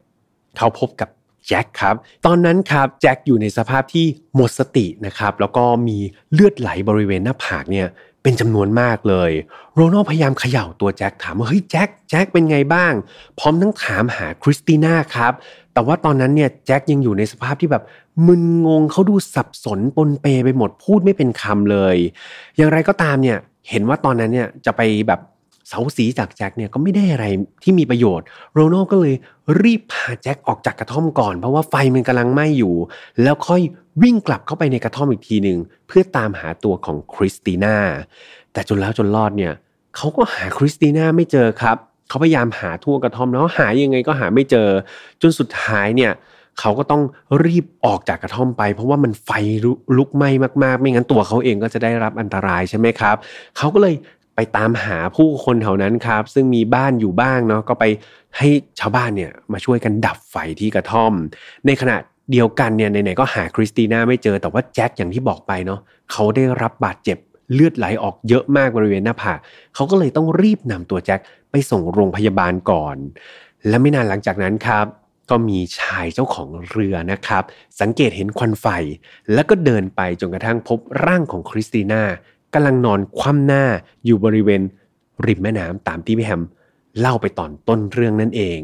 [0.56, 1.08] เขาพบกับ
[1.48, 1.94] แจ็คครับ
[2.26, 5.98] ตอนนั้นครับแจ็คอยู่ในสภาพที่หมดสตินะครับ แล้วก็มี
[6.32, 7.88] เลือดไหลบริเวณหน้าผากเนี่ย
[8.22, 9.30] เป็นจำนวนมากเลย
[9.74, 12.92] โรนัลพยายามเขย่าตัวแจ็คถามว่าเฮ้ยแจ็คแจ็คเป็นไงบ้าง
[13.38, 15.32] พร้อมทั้งถามหาคริสติน่าครับ
[15.72, 17.84] แต่ว่าตอนนั้นเนี่ยแจ็คยังอยู่ในสภาพที่แบบ
[18.26, 21.96] มึนงงเขาดูสับสนปนเปไปหมดพูดไม่เป็นคำเลย
[22.56, 23.38] อย่างไรก็ตามเนี่ย
[23.70, 25.20] เห็นว่าตอนนั้นเนี่ยจะไปแบบ
[25.70, 27.26] เซ้าซี้จากแจ็คเนี่ยก็ไม่ได้อะไร
[27.62, 29.14] ที่มีประโยชน์ โรนัลก็เลย
[29.62, 32.74] รีบพาแจ็คออกจากกระท่อมก่อน เพราะว่าไฟมันกำลังไหม้อยู่
[33.22, 33.60] แล้วค่อย
[34.02, 37.76] วิ่งกลับเข้าไปในกระท่อมอีกทีหนึ่งเพื่อตามหาตัวของคริสติน่า
[38.52, 39.52] แต่จนแล้วจนรอดเนี่ย
[39.96, 41.76] เขาก็หาคริสติน่าไม่เจอครับ
[42.08, 44.68] เขาพยายามหาทั่วกระท่อมแล้วหายังไงก็หาไม่เจอ
[45.22, 46.12] จนสุดท้ายเนี่ย
[46.60, 47.02] เขาก็ต้อง
[47.44, 49.30] รีบออกจากกระท่อมไป เพราะว่ามันไฟ
[49.96, 50.30] ลุกไหม้
[50.64, 53.16] มากๆ ไม่งั้นตัวเขาเองก็จะได้รับอันตรายใช่ไหมครับ
[53.56, 53.94] เขาก็เลย
[54.34, 57.84] ไปตามหาผู้คนแถวนั้นครับ ซึ่งมีบ้านอยู่บ้างเนาะก็ไป
[58.38, 58.48] ให้
[58.80, 61.12] ชาวบ้านเนี่ยมาช่วยกันดับไฟที่กระท่อม
[61.66, 61.96] ในขณะ
[62.32, 65.80] เดียวกันเนี่ยไหนๆก็หาคริสติน่าไม่เจอแต่ว่าแจ็คอย่างที่บอกไปเนาะ
[66.12, 67.18] เขาได้รับบาดเจ็บ
[67.54, 69.38] เลือดไหลออกเยอะมากบริเวณหน้าผาก
[69.74, 72.96] เขาก็เลยต้องรีบนำตัวแจ็คไปส่งโรงพยาบาลก่อน
[73.68, 74.86] และไม่นานหลังจากนั้นครับ
[75.30, 77.44] ก็มีชายเจ้าของเรือนะครับ
[77.80, 78.66] สังเกตเห็นควันไฟ
[79.32, 82.02] แล้วก็เดินไปจนกระทั่งพบร่างของคริสติน่า
[82.54, 83.64] กำลังนอนคว่ำหน้า
[84.04, 84.62] อยู่บริเวณ
[85.26, 86.42] ริมแม่น้ำตามที่พี่แฮม
[87.00, 88.60] เล่าไปตอนต้นเรื่องนั่นเอง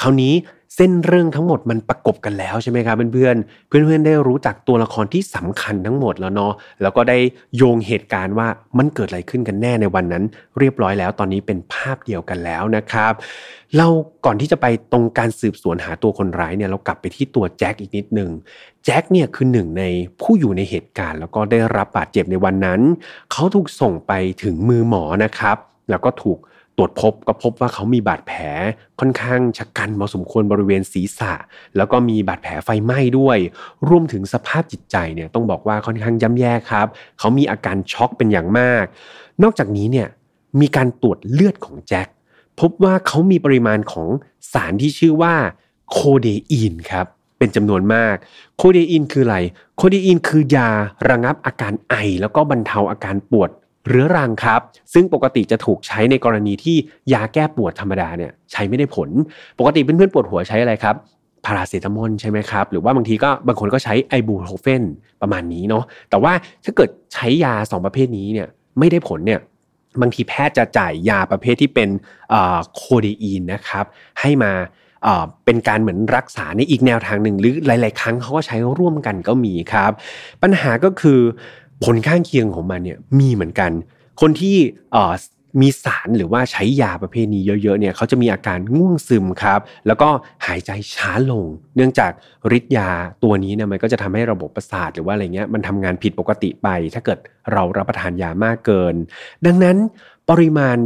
[0.00, 0.32] คราวนี้
[0.76, 6.52] เส้นเรื่องทั้งหมดมันประกบกันแล้วใช่ไหมครับเพื่อนๆเพื่อนๆได้รู้จักตัวละครที่สำคัญทั้งหมดแล้วเนาะ
[6.82, 7.18] แล้วก็ได้
[7.56, 10.24] โยงเหตุการณ์ว่ามันเกิดอะไรขึ้นกันแน่ในวันนั้น
[10.58, 13.12] เรียบร้อยแล้วตอนนี้เป็นภาพเดียวกันแล้วนะครับ
[13.76, 13.86] เรา
[14.24, 18.30] ก่อนที่จะไปตรงการสืบสวนหาตัวคนร้ายเนี่ยเรากลับไปที่ตัวแจ็คอีกนิดหนึ่ง
[18.84, 19.84] แจ็คเนี่ยคือหนึ่งใน
[20.20, 22.80] ผู้อยู่ในเหตุการณ์ แล้วก็ได้รับบาดเจ็บในวันนั้น
[23.32, 25.56] เขาถูกส่งไปถึงมือหมอนะครับ
[25.90, 26.38] แล้วก็ถูก
[26.80, 28.40] รวจพบก็พบว่าเขามีบาดแผล
[29.00, 31.32] ค่อนข้างชะกันพอสมควรบริเวณศีรษะ
[31.76, 33.38] แล้วก็มีบาดแผลไฟไหม้ด้วย
[33.88, 36.86] รวมถึงสภาพจิตใจเนี่ยต้องบอกว่าค่อนข้างย่ำแย่ครับ
[37.18, 38.84] เขามีอาการช็อกเป็นอย่างมาก
[39.42, 40.08] นอกจากนี้เนี่ย
[40.60, 42.08] มีการตรวจเลือดของแจ็ค
[42.60, 44.08] พบว่าเขามีปริมาณของ
[44.52, 45.34] สารที่ชื่อว่า
[45.90, 47.06] โคเดอีนครับ
[47.38, 48.16] เป็นจำนวนมาก
[48.56, 49.38] โคเดอีนคืออะไร
[49.76, 50.70] โคเดอีนคือยา
[51.10, 53.50] ระงับอาการไอ แล้วก็บรรเทาอาการปวด
[53.88, 54.60] เรื้อรังครับ
[54.92, 56.76] ซึ่งปกติจะถูกใช้ในกรณีที่
[57.12, 59.08] ยาแก้ปวดธรรมดาเนี่ยใช้ไม่ได้ผล
[59.58, 60.96] ปกติเพื่อนๆปวดหัวใช้อะไรครับ
[61.46, 64.82] พาราเซตามอลใช่ไหมครับ หรือว่าบางทีก็บางคนก็ใช้ไอบูโทเฟน
[65.22, 66.32] ประมาณนี้เนาะแต่ว่า
[66.64, 69.40] ถ้าเกิดใช้ยา 2 ประเภทนี้เนี่ยไม่ได้ผลเนี่ย
[70.00, 71.88] บางทีแพทย์จะจ่ายยาประเภทที่เป็น
[72.74, 73.84] โคเดอีนนะครับ
[74.20, 74.52] ให้มา
[75.44, 79.92] เป็นการเหมือนรักษาในอีกแนวทางหนึ่งหรือหลาย ๆ ครั้งเขาก็ใช้ร่วมกันก็มีครับ
[80.42, 81.20] ปัญหาก็คือ
[81.84, 83.70] ผลข้างเคียงของมันเนี่ยมีเหมือนกัน
[84.20, 84.56] คนที่
[85.60, 90.08] มีสารหรือว่าใช้ยาประเภทนี้เยอะๆเนี่ยเขาจะมีอาการง่วงซึมครับ แล้วก็
[90.46, 91.44] หายใจช้าลง
[91.76, 92.12] เนื่องจาก
[92.56, 92.90] ฤทธิ์ยา
[93.22, 97.18] ตัวนี้เนี่ยมันก็จะทำให้ระบบประสาทหรือว่าอะไรเงี้ยมันทำงานผิดปกติไป ถ้าเกิด
[97.52, 98.94] เรารับประทานยามากเกิน
[99.46, 99.76] ดังนั้น
[100.30, 100.76] ปริมาณ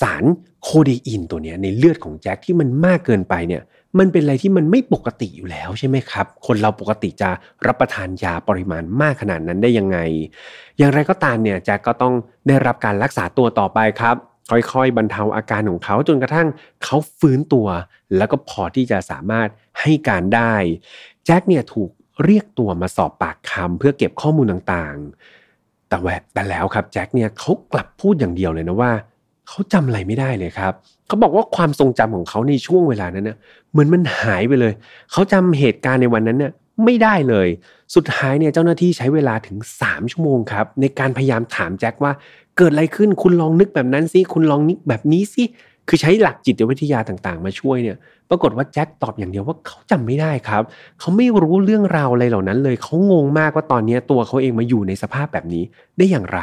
[0.00, 0.24] สาร
[0.62, 3.62] โคเดอีนตัวนี้ในเลือดของแจ็คที่มันมากเกินไปเนี่ย
[3.98, 7.30] มันเป็นอะไรที่มันไม่ปกติอยู่แล้วใช่ไหมครับ คนเราปกติจะ
[7.66, 9.98] รับประทานยาปริมาณมากขนาดนั้นได้ยังไง
[10.78, 12.14] อย่างไรก็ตามเนี่ยแจ็คก็ต้อง
[12.48, 14.16] ได้รับการรักษาตัวต่อไปครับ
[14.50, 16.48] ค่อยๆ บรรเทาอาการของเขาจนกระทั่ง
[16.84, 17.66] เขาฟื้นตัว
[18.16, 19.48] แล้วก็พอที่จะสามารถ
[19.80, 20.54] ให้การได้
[21.26, 21.90] แจ็คเนี่ยถูก
[22.24, 28.92] เรียกตัวมาสอบปากคำเพื่อเก็บข้อมูลต่างๆ แต่แวแต่แล้วครับแจ็คเนี่ยเขากลับพูดอย่างเดียวเลยนะว่า
[29.48, 30.72] เขาจำอะไรไม่ได้เลยครับ
[31.06, 33.36] เขาบอกว่าความทรงจำของเขาในช่วงเวลานั้นเนี่ย
[33.70, 34.72] เหมือนมันหายไปเลย
[35.12, 36.52] เขาจำเหตุการณ์ในวันนั้นเนี่ย
[36.84, 37.48] ไม่ได้เลย
[37.94, 42.12] สุดท้ายเนี่ยเจ้าหน้าที่ใช้เวลาถึง 3 ชั่วโมงครับ ในการพยายามถามแจ็คว่า
[42.56, 45.44] เกิดอะไรขึ้นคุณลองนึกแบบนั้นสิคุณลองนึกแบบนี้สิ
[45.88, 47.96] คือใช้หลักจิตวิทยาต่างๆ มาช่วยเนี่ย
[48.30, 50.62] ปรากฏว่าแจ็คตอบอย่างเดียวว่าเขาจำไม่ได้ครับ
[51.00, 55.62] เขาไม่รู้เรื่องราวอะไรเหล่านั้นเลย เขางงมากว่าตอนนี้ตัวเขาเองมาอยู่ในสภาพแบบนี้
[55.98, 56.40] ได้อย่างไร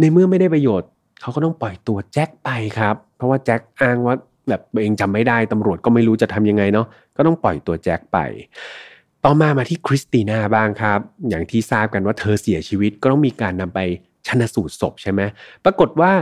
[0.00, 0.88] ในเมื่อไม่ได้ประโยชน์
[1.20, 4.14] เขาก็ต้องปล่อยตัวแจ็คไปครับ ราะว่าแจ็คอ้างว่า
[4.48, 8.18] แบบเองจำไม่ได้ตำรวจก็ไม่รู้จะทำยังไงเนาะก็ต้องปล่อยตัวแจ็คไป
[9.24, 13.80] ต่อมามาที่คริสติน่าบ้างครับ อย่างที่ทราบกันว่าเธอเสียชีวิตก็ต้องมีการนำไป
[14.26, 15.20] ชนะสูตรศพใช่ไหม
[15.64, 16.12] ปรากฏว่า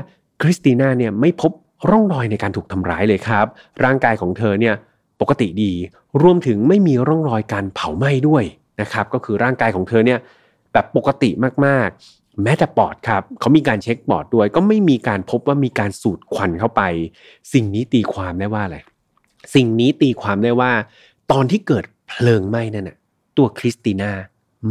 [0.43, 1.53] คริสติน่าเนี่ยไม่พบ
[1.91, 3.47] ร่องรอยในการถูกทำร้ายเลยครับ
[3.85, 4.75] ร่างกายของเธอเนี่ย
[5.21, 5.73] ปกติดี
[6.23, 8.45] รวมถึงไม่มีร่องรอยการเผาไหม้ด้วย
[8.81, 10.19] นะครับ ก็คือร่างกายของเธอเนี่ย
[10.73, 11.31] แบบปกติ
[11.67, 11.89] มาก
[12.45, 16.83] แม้แต่ปอดครับเขามีการเช็คปอดด้วย ก็ไม่มีการพบว่ามีการสูดควันเข้าไป
[17.53, 18.79] สิ่งนี้ตีความได้ว่าอะไร
[19.55, 20.73] สิ่งนี้ตีความได้ว่า
[21.33, 22.97] ตอนที่เกิดเพลิงไหม้นั่นน่ะ
[23.37, 24.13] ตัวคริสติน่า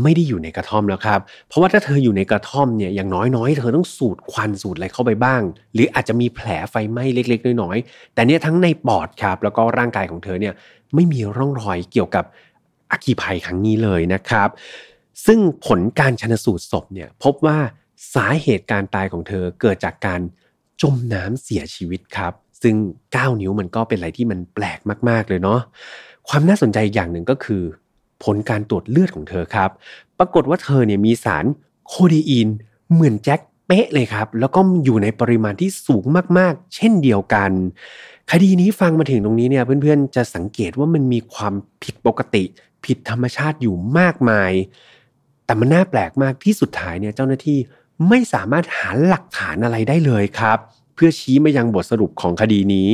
[0.04, 5.42] ไม่ได้อยู่ในกระท่อมแล้วครับ เพราะว่าถ้าเธออยู่ในกระท่อมเนี่ยอย่างน้อยๆ เธอต้องสูดควันสูดอะไรเข้าไปบ้าง
[5.74, 10.54] หรืออาจจะมีแผลไฟไหม้เล็ก ๆ น้อยๆ แต่เนี่ยทั้งในปอดครับ แล้วก็ร่างกายของเธอเนี่ย
[10.96, 12.26] ไม่มีร่องรอยเกี่ยวกับ
[12.92, 14.50] อัคคีภัยครั้งนี้เลยนะครับ
[15.26, 17.58] ซึ่งผลการชนสูตรศพเนี่ยพบว่า
[18.16, 20.22] สาเหตุการตายของเธอเกิดจากการ
[20.82, 22.76] จมน้ำเสียชีวิตครับ ซึ่ง
[23.12, 24.80] 9 นิ้วมันก็เป็นอะไรที่มันแปลก
[25.10, 25.60] มาก ๆ เลยเนาะ
[26.28, 27.64] ความน่าสนใจอย่างหนึ่งก็คือ
[28.24, 29.70] ผลการตรวจเลือดของเธอครับ
[30.20, 31.46] ปรากฏว่าเธอเนี่ยมีสาร
[31.88, 32.48] โคเดอีน
[32.94, 36.06] เหมือนแจ็คเป๊ะเลยครับ แล้วก็อยู่ในปริมาณที่สูง
[36.38, 37.52] มากๆ เช่นเดียวกัน
[38.32, 41.54] คดีนี้ฟังมาถึงตรงนี้เนี่ยเพื่อนๆจะสังเกตว่ามันมีความ
[41.84, 42.44] ผิดปกติ
[42.86, 44.52] ผิดธรรมชาติอยู่มากมาย
[45.50, 47.60] แต่มันน่าแปลกมากที่สุดท้ายเนี่ยเจ้าหน้าที่
[48.10, 50.58] ไม่สามารถหาหลักฐานอะไรได้เลยครับ
[50.96, 52.90] เพื่อชี้มายังบทสรุปของคดีนี้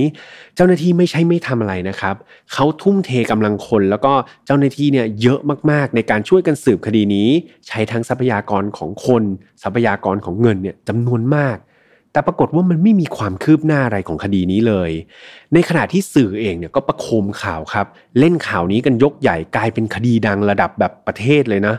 [0.56, 2.16] เจ้าหน้าที่ไม่ใช่ไม่ทำอะไรนะครับ
[2.54, 4.14] เขาทุ่มเทกำลังคน แล้วก็
[4.46, 5.40] เจ้าหน้าที่เนี่ยเยอะ
[5.72, 7.30] มากๆ ในการช่วยกันสืบคดีนี้
[7.68, 9.24] ใช้ทั้งทรัพยากรของคน
[9.64, 11.58] ทรัพยากรของเงินเนี่ยจำนวนมาก
[12.12, 14.92] แต่ปรากฏว่ามันไม่มีความคืบหน้าอะไรของคดีนี้เลย
[15.54, 17.88] ในขณะที่สื่อเองเนี่ยก็ประโคมข่าวครับ
[18.20, 21.76] เล่นข่าวนี้กันยกใหญ่กลายเป็นคดีดังระดับแบบประเทศเลยนะ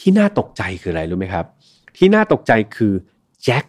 [0.00, 1.44] ที่น่าตกใจคืออะไรรู้ไหมครับ
[1.96, 2.92] ที่น่าตกใจคือ
[3.44, 3.64] แจ็ค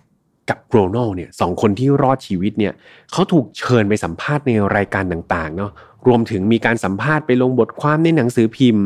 [0.49, 2.73] กับโกรนัลเนี่ยสองคนที่รอดชีวิตเนี่ย
[3.11, 5.71] เขาถูกเชิญไปสัมภาษณ์ในรายการต่างๆเนาะ
[6.07, 8.85] รวมถึงมีการสัมภาษณ์ไปลงบทความในหนังสือพิมพ์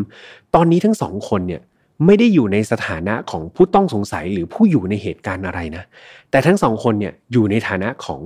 [0.56, 1.62] ตอนนี้ทั้งสองคนเนี่ย
[2.06, 5.84] ไม่ได้อยู่ในสถานะของผู้ต้องสงสัยหรือผู้อยู่ในเหตุการณ์อะไรนะ
[6.32, 8.20] แต่ทั้งสองคนเนี่ยอยู่ในฐานะของ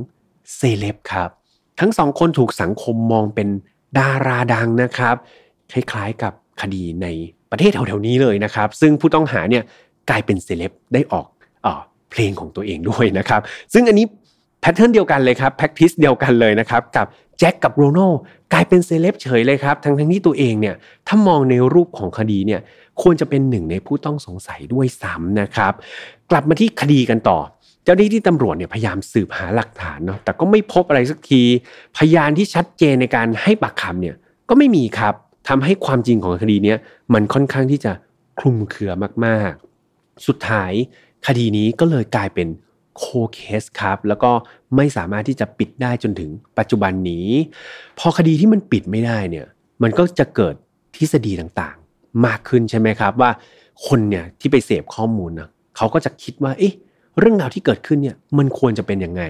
[0.55, 1.29] เซเลบครับ
[1.79, 3.47] ทั้งสองคนถูกสังคมมองเป็น
[3.99, 5.15] ดาราดังนะครับ
[5.71, 7.07] คล้ายๆกับคดีใน
[7.51, 9.63] ประเทศแถวๆนี้เลยนะครับ ซึ่งผู้ต้องหาเนี่ย
[10.09, 11.27] กลายเป็นเซเลบได้ออก
[12.11, 13.41] เพลงของตัวเองด้วยนะครับ
[13.73, 14.05] ซึ่งอันนี้
[14.61, 17.07] pattern เดียวกันเลยครับ practice เดียวกันเลยนะครับ กับ
[17.39, 18.13] แจ็คกับโรนัล
[18.53, 20.75] กลายเป็นเซเลบเฉยเลยครับ ทั้งทั้งที่ตัวเองเนี่ย
[21.07, 22.61] ถ้ามองในรูปของคดีเนี่ย
[23.01, 25.73] ควรจะเป็นหนึ่งในผู้ต้องสงสัยด้วยซ้ำนะครับ
[26.31, 27.39] กลับมาที่คดีกันต่อ
[27.83, 31.41] เจ้าหน้าที่ตำรวจเนี่ยพยายามสืบหาหลักฐานเนาะแต่ก็ไม่พบอะไรสักที
[31.97, 34.15] พยานที่ชัดเจนในการให้ปากคำเนี่ย
[34.49, 35.13] ก็ไม่มีครับ
[35.47, 36.75] ทำให้ความจริงของคดีนี้
[37.13, 37.91] มันค่อนข้างที่จะ
[38.39, 38.91] คลุมเครือ
[39.25, 40.71] มากๆ สุดท้าย
[41.27, 42.47] คดีนี้ก็เลยกลายเป็น
[42.97, 44.31] โคเคสครับ แล้วก็
[44.75, 47.27] ไม่สามารถที่จะปิดได้จนถึงปัจจุบันนี้
[47.99, 49.47] พอคดีที่มันปิดไม่ได้เนี่ย
[49.83, 50.55] มันก็จะเกิด
[50.95, 53.31] ทฤษฎีต่างๆ มากขึ้นใช่ไหมครับว่า
[53.87, 56.73] คนเนี่ยที่ไปเสพข้อมูลนะเขาก็จะคิดว่าเอ๊ะ
[57.19, 59.23] เรื่องราวที่เกิดขึ้นเนี่ยมันควรจะเป็นยังไง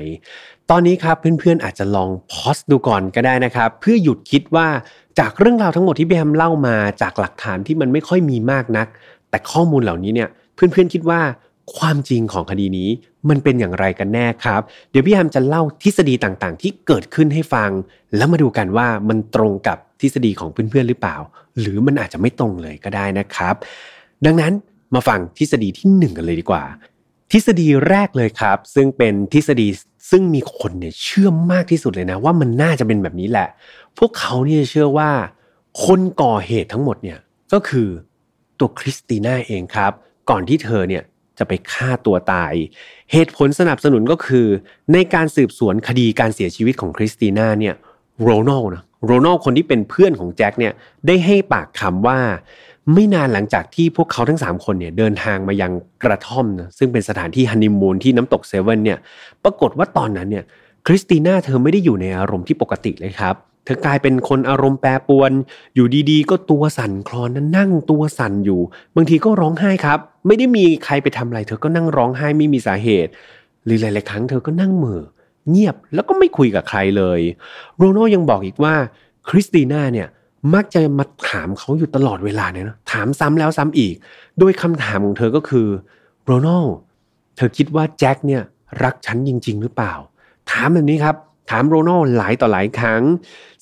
[0.69, 4.67] ตอนนี้ครับเพื่อนๆอาจจะลองพอสดูก่อนก็ได้นะครับ เพื่อหยุดคิดว่า
[5.19, 8.87] จากเรื่องราวทั้งหมดที่พี่แฮมเล่ามาจากหลักฐานที่มันไม่ค่อยมีมากนัก
[9.29, 11.21] แต่ข้อมูลเหล่านี้เนี่ยเพื่อนๆคิดว่า
[11.77, 12.89] ความจริงของคดีนี้
[13.29, 14.61] มันเป็นอย่างไรกันแน่ครับ
[14.91, 17.71] เดี๋ยวพี่แฮมจะเล่าทฤษฎีต่างๆ ที่เกิดขึ้นให้ฟัง
[18.15, 21.17] แล้วมาดูกันว่ามันตรงกับทฤษฎีของเพื่อนๆหรือเปล่า
[21.59, 23.55] หรือมันอาจจะไม่ตรงเลยก็ได้นะครับ
[24.25, 24.53] ดังนั้น
[24.95, 26.63] มาฟังทฤษฎีที่ 1 กันเลยดีกว่า
[27.31, 29.67] ทฤษฎีแรกเลยครับ ซึ่งเป็นทฤษฎี
[30.11, 33.47] ซึ่งมีคนเนี่ยเชื่อมากที่สุดเลยนะ ว่ามันน่าจะเป็นแบบนี้แหละ
[33.97, 35.09] พวกเขาเนี่ยเชื่อว่า
[35.85, 37.19] คนก่อเหตุทั้งหมดเนี่ย
[37.53, 37.87] ก็คือ
[38.59, 39.91] ตัวคริสติน่าเองครับ
[40.29, 41.03] ก่อนที่เธอเนี่ย
[41.37, 42.53] จะไปฆ่าตัวตาย
[43.11, 44.47] เหตุผลสนับสนุนก็คือ
[44.93, 47.75] ในการสืบสวนคดีการเสียชีวิตของคริสติน่าเนี่ย
[48.21, 50.73] โรนัลนะโรนัลคนที่เป็นเพื่อนของแจ็คเนี่ย
[51.07, 52.19] ได้ให้ปากคำว่า
[52.93, 55.71] ไม่นานหลังจากที่พวกเขาทั้ง 3 คนเนี่ยเดินทางมายัง
[56.03, 58.97] กระท่อมนะซึ่งเป็นสถานที่ฮันนีมูนที่น้ำตกเซเว่นเนี่ย
[59.43, 60.43] ปรากฏว่าตอนนั้นเนี่ย
[60.87, 65.31] คริสติน่าเธอไม่ได้อยู่ในอารมณ์ที่ปกติเลยครับ เธอกลายเป็นคนอารมณ์แปรปรวน
[65.75, 68.59] อยู่ดีๆ ก็ตัวสั่นคลอนนั้นนั่งตัวสั่นอยู่
[68.95, 73.11] บางทีก็ร้องไห้ครับ ไม่ได้มีใครไปทำอะไร เธอก็นั่งร้องไห้ไม่มีสาเหตุ
[73.65, 75.01] หรือหลายๆครั้งเธอก็นั่งเหม่อ
[75.49, 77.19] เงียบแล้วก็ไม่คุยกับใครเลย
[77.77, 78.73] โรนัลยังบอกอีกว่า
[79.29, 80.07] คริสติน่าเนี่ย
[80.53, 83.95] มักจะมาถามเขาอยู่ตลอดเวลาเนี่ยนะถามซ้ำแล้วซ้ำอีก
[84.39, 85.67] โดยคำถามของเธอก็คือ
[86.25, 86.65] โรนัล
[87.35, 88.43] เธอคิดว่าแจ็คเนี่ย
[88.83, 89.93] รักฉันจริง ๆ หรือเปล่า
[90.51, 91.15] ถามแบบนี้ครับ
[91.49, 93.01] ถามโรนัลหลายต่อหลายครั้ง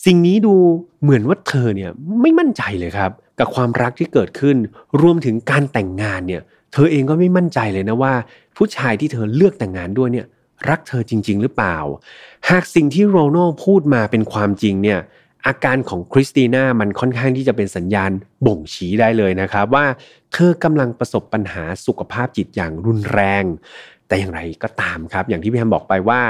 [0.06, 0.56] สิ่งนี้ดู
[1.02, 4.58] เหมือนว่าเธอเนี่ยไม่มั่นใจเลยครับ กับความรักที่เกิดขึ้น
[5.02, 6.42] รวมถึงการแต่งงานเนี่ย
[6.74, 8.14] เธอเองก็ไม่มั่นใจเลยนะว่า
[8.58, 10.28] ผู้ชายที่เธอเลือกแต่งงานด้วยเนี่ย
[10.70, 11.78] รักเธอจริง ๆ หรือเปล่า
[12.50, 15.00] หากสิ่งที่โรนัลพูดมาเป็นความจริงเนี่ย
[15.46, 18.12] อาการของคริสติน่ามันค่อนข้างที่จะเป็นสัญญาณ
[18.46, 19.86] บ่งชี้ได้เลยนะครับ ว่า
[20.34, 23.44] เธอกำลังประสบปัญหาสุขภาพจิตอย่างรุนแรง
[24.08, 26.22] แต่อย่างไรก็ตามครับ อย่างที่พี่แฮมบอกไปว่า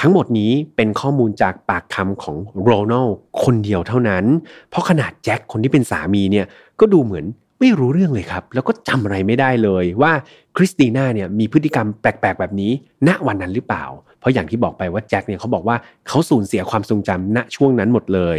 [0.00, 3.08] ทั้งหมดนี้เป็นข้อมูลจากปากคำของโรนัล
[3.42, 4.24] คนเดียวเท่านั้น
[4.70, 6.46] เพราะขนาดแจ็คคนที่เป็นสามีเนี่ย
[6.80, 7.24] ก็ดูเหมือน
[7.60, 10.12] ไม่รู้เรื่องเลยครับ แล้วก็จำอะไรไม่ได้เลยว่า
[10.56, 12.72] คริสติน่าเนี่ยมีพฤติกรรมแปลกๆแบบนี้
[13.08, 13.84] ณวันนั้นหรือเปล่า
[14.22, 15.76] เพราะอย่างที่บอกไปว่าแจ็คเนี่ยเขาบอกว่า
[16.08, 18.38] เขาสูญเสียความทรงจำณช่วงนั้นหมดเลย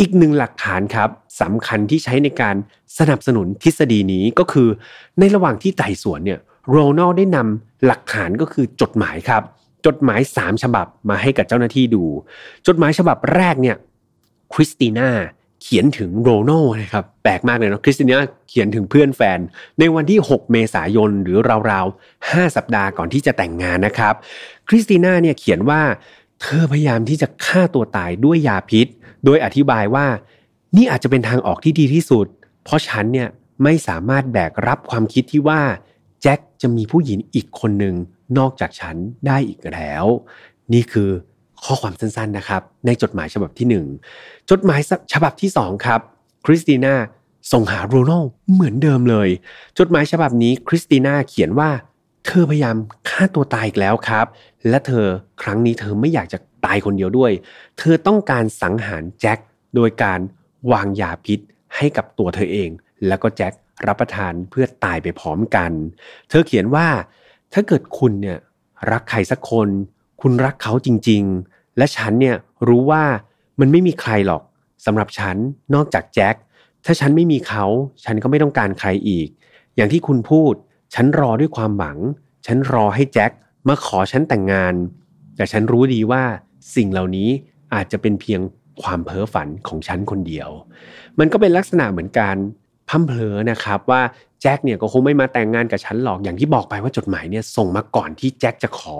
[0.00, 1.08] อีกหนึ่งหลักฐานครับ
[1.40, 2.56] สำคัญที่ใช้ในการ
[2.98, 4.68] สนับสนุนทฤษฎีนี้ก็คือ
[5.18, 9.42] ในระหว่างที่ไต่สวนเนี่ยโรนัลได้นำหลักฐานก็คือจดหมายครับ
[9.86, 12.04] จดหมาย 3 ฉบับมาให้กับเจ้าหน้าที่ดู
[12.66, 13.76] จดหมายฉบับแรกเนี่ย
[14.54, 15.08] คริสติน่า
[15.64, 19.38] เขียนถึงโรนัลนะครับแปลกมากเลยเนาะคริสติน่าเขียนถึงเพื่อนแฟน
[19.78, 21.38] ในวันที่ 6 เมษายนหรือ
[21.70, 24.14] ราวๆ 5 สัปดาห์ก่อนที่จะแต่งงานนะครับ
[24.68, 25.82] คริสติน่าเนี่ยเขียนว่า
[26.40, 28.86] เธอพยายามที่จะฆ่าตัวตายด้วยยาพิษ
[29.24, 30.06] โดยอธิบายว่า
[30.76, 32.26] นี่อาจจะเป็นทางออกที่ดีที่สุด
[32.64, 33.28] เพราะฉันเนี่ย
[33.62, 35.60] ไม่สามารถแบกรับความคิดที่ว่า
[36.22, 37.94] แจ็คจะมีผู้หญิงอีกคนหนึ่ง
[38.38, 38.96] นอกจากฉัน
[39.26, 40.04] ได้อีกแล้ว
[40.72, 41.10] นี่คือ
[41.64, 43.66] ข้อความสั้นๆนะครับ ในจดหมายฉบับที่
[44.12, 44.80] 1 จดหมาย
[45.12, 46.00] ฉบับที่ 2 ครับ
[46.46, 46.94] คริสติน่า
[47.52, 49.28] ส่งหาโรนัลเหมือนเดิมเลย
[49.78, 51.70] จดหมายฉบับนี้คริสติน่าเขียนว่า
[52.26, 52.76] เธอพยายาม
[53.08, 54.26] ฆ่าตัวตายอีกแล้วครับ
[54.68, 55.06] และเธอ
[55.42, 57.32] ครั้งนี้เธอไม่อยากจะตายคนเดียวด้วย
[57.78, 59.38] เธอต้องการสังหารแจ็ค
[59.74, 60.20] โดยการ
[60.72, 61.38] วางยาพิษ
[61.76, 62.70] ให้กับตัวเธอเอง
[63.06, 63.52] แล้วก็แจ็ค
[63.86, 65.70] รับประทานเพื่อตายไปพร้อมกัน
[66.28, 66.86] เธอเขียนว่า
[67.52, 68.38] ถ้าเกิดคุณเนี่ย
[68.90, 69.68] รักใครสักคน
[70.22, 71.24] คุณรักเขาจริง
[71.78, 72.36] และฉันเนี่ย
[72.68, 73.04] รู้ว่า
[73.60, 74.42] มันไม่มีใครหรอก
[74.86, 75.36] สำหรับฉัน
[75.74, 76.34] นอกจากแจ็ค
[76.84, 77.64] ถ้าฉันไม่มีเขา
[78.04, 79.28] ฉันก็ไม่ต้องการใครอีก
[79.76, 80.54] อย่างที่คุณพูด
[80.94, 81.98] ฉันรอด้วยความหวัง
[82.46, 83.30] ฉันรอให้แจ็ค
[83.68, 84.74] มาขอฉันแต่งงาน
[85.36, 86.22] แต่ฉันรู้ดีว่า
[86.76, 87.28] สิ่งเหล่านี้
[87.74, 88.40] อาจจะเป็นเพียง
[88.82, 90.48] ความเพ้อฝันของฉันคนเดียว
[91.18, 92.36] มันก็เป็นลักษณะเหมือนการ
[92.88, 94.02] พัมเพลอนะครับว่า
[94.44, 98.96] แจ็คเนี่ยก็คงไม่มาแต่งงานกับฉันหรอกอย่างที่บอกไปว่าจดหมายเนี่ยส่งมาก่อนที่แจ็คจะขอ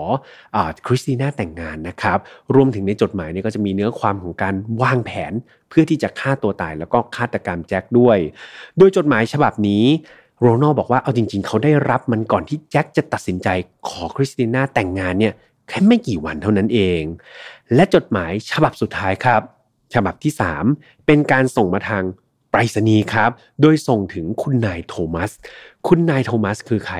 [0.55, 2.19] อคริสติน่าแต่งงานนะครับ
[2.55, 5.33] รวมถึงในจดหมายเนี่ยก็จะมีเนื้อความของการวางแผน
[5.69, 8.17] เพื่อที่จะฆ่าตัวตายแล้วก็ฆาตกรรมแจ็คด้วย
[8.77, 9.85] โดยจดหมายฉบับนี้
[10.41, 13.47] โรนัลบอกว่าเอาจริง ๆ เขาได้รับมันก่อนที่แจ็คจะตัดสินใจ
[13.87, 15.33] ขอคริสติน่าแต่งงานเนี่ย
[15.67, 17.01] แค่ไม่กี่วันเท่านั้นเอง
[17.75, 19.41] และจดหมายฉบับสุดท้ายครับ
[19.93, 20.33] ฉบับที่
[20.69, 22.03] 3 เป็นการส่งมาทาง
[22.55, 25.31] ไปรษณีย์ครับ โดยส่งถึงคุณนายโทมัส
[25.87, 26.97] คุณนายโทมัสคือใคร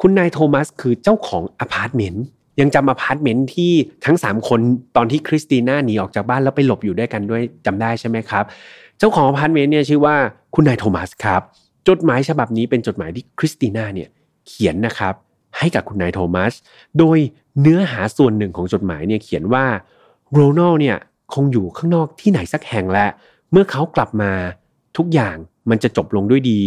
[0.00, 2.24] คุณนายโทมัสคือเจ้าของอพาร์ตเมนต์
[2.60, 3.72] ยังจำอพาร์ตเมนต์ที่
[4.04, 4.60] ทั้ง 3 คน
[4.96, 8.44] ตอนที่คริสติน่าหนีออกจากบ้านแล้วไปหลบอยู่ด้วยกันด้วยจำได้ใช่ไหมครับ
[8.98, 10.16] เจ้าของอพาร์ตเมนต์เนี่ยชื่อว่า
[10.54, 11.42] คุณนายโทมัสครับ
[11.88, 14.08] จดหมายฉบับนี้เป็นจดหมายที่คริสติน่าเนี่ย
[14.48, 15.14] เขียนนะครับ
[15.58, 16.52] ให้กับคุณนายโทมัส
[16.98, 17.18] โดย
[17.60, 19.64] เนื้อหาส่วนหนึ่งของจดหมายเนี่ยเขียนว่า
[20.32, 20.96] โรนัลเนี่ย
[21.34, 23.08] คงอยู่ข้างนอกที่ไหนสักแห่งแหละ
[23.52, 24.32] เมื่อเขากลับมา
[24.96, 25.36] ทุกอย่าง
[25.70, 26.62] มันจะจบลงด้วยดี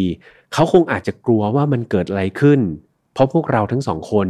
[0.54, 2.60] เขาคงอาจจะกลัวว่ามันเกิดอะไรขึ้น
[3.14, 4.28] เพราะพวกเราทั้งสองคน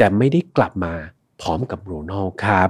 [0.00, 0.94] จะไม่ได้กลับมา
[1.40, 2.68] พร้อมกับโรนัลครับ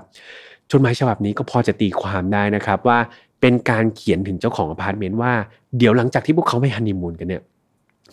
[0.71, 2.99] จดหมายฉบับนี้ก็พอจะตีความได้นะครับว่า
[3.41, 5.33] เป็นการเขียนถึงเจ้าของอพาร์ตเมนต์ว่า
[5.79, 7.43] เดี๋ยวหลังจากที่พวกเขาไปฮันนีมูนกันเนี่ย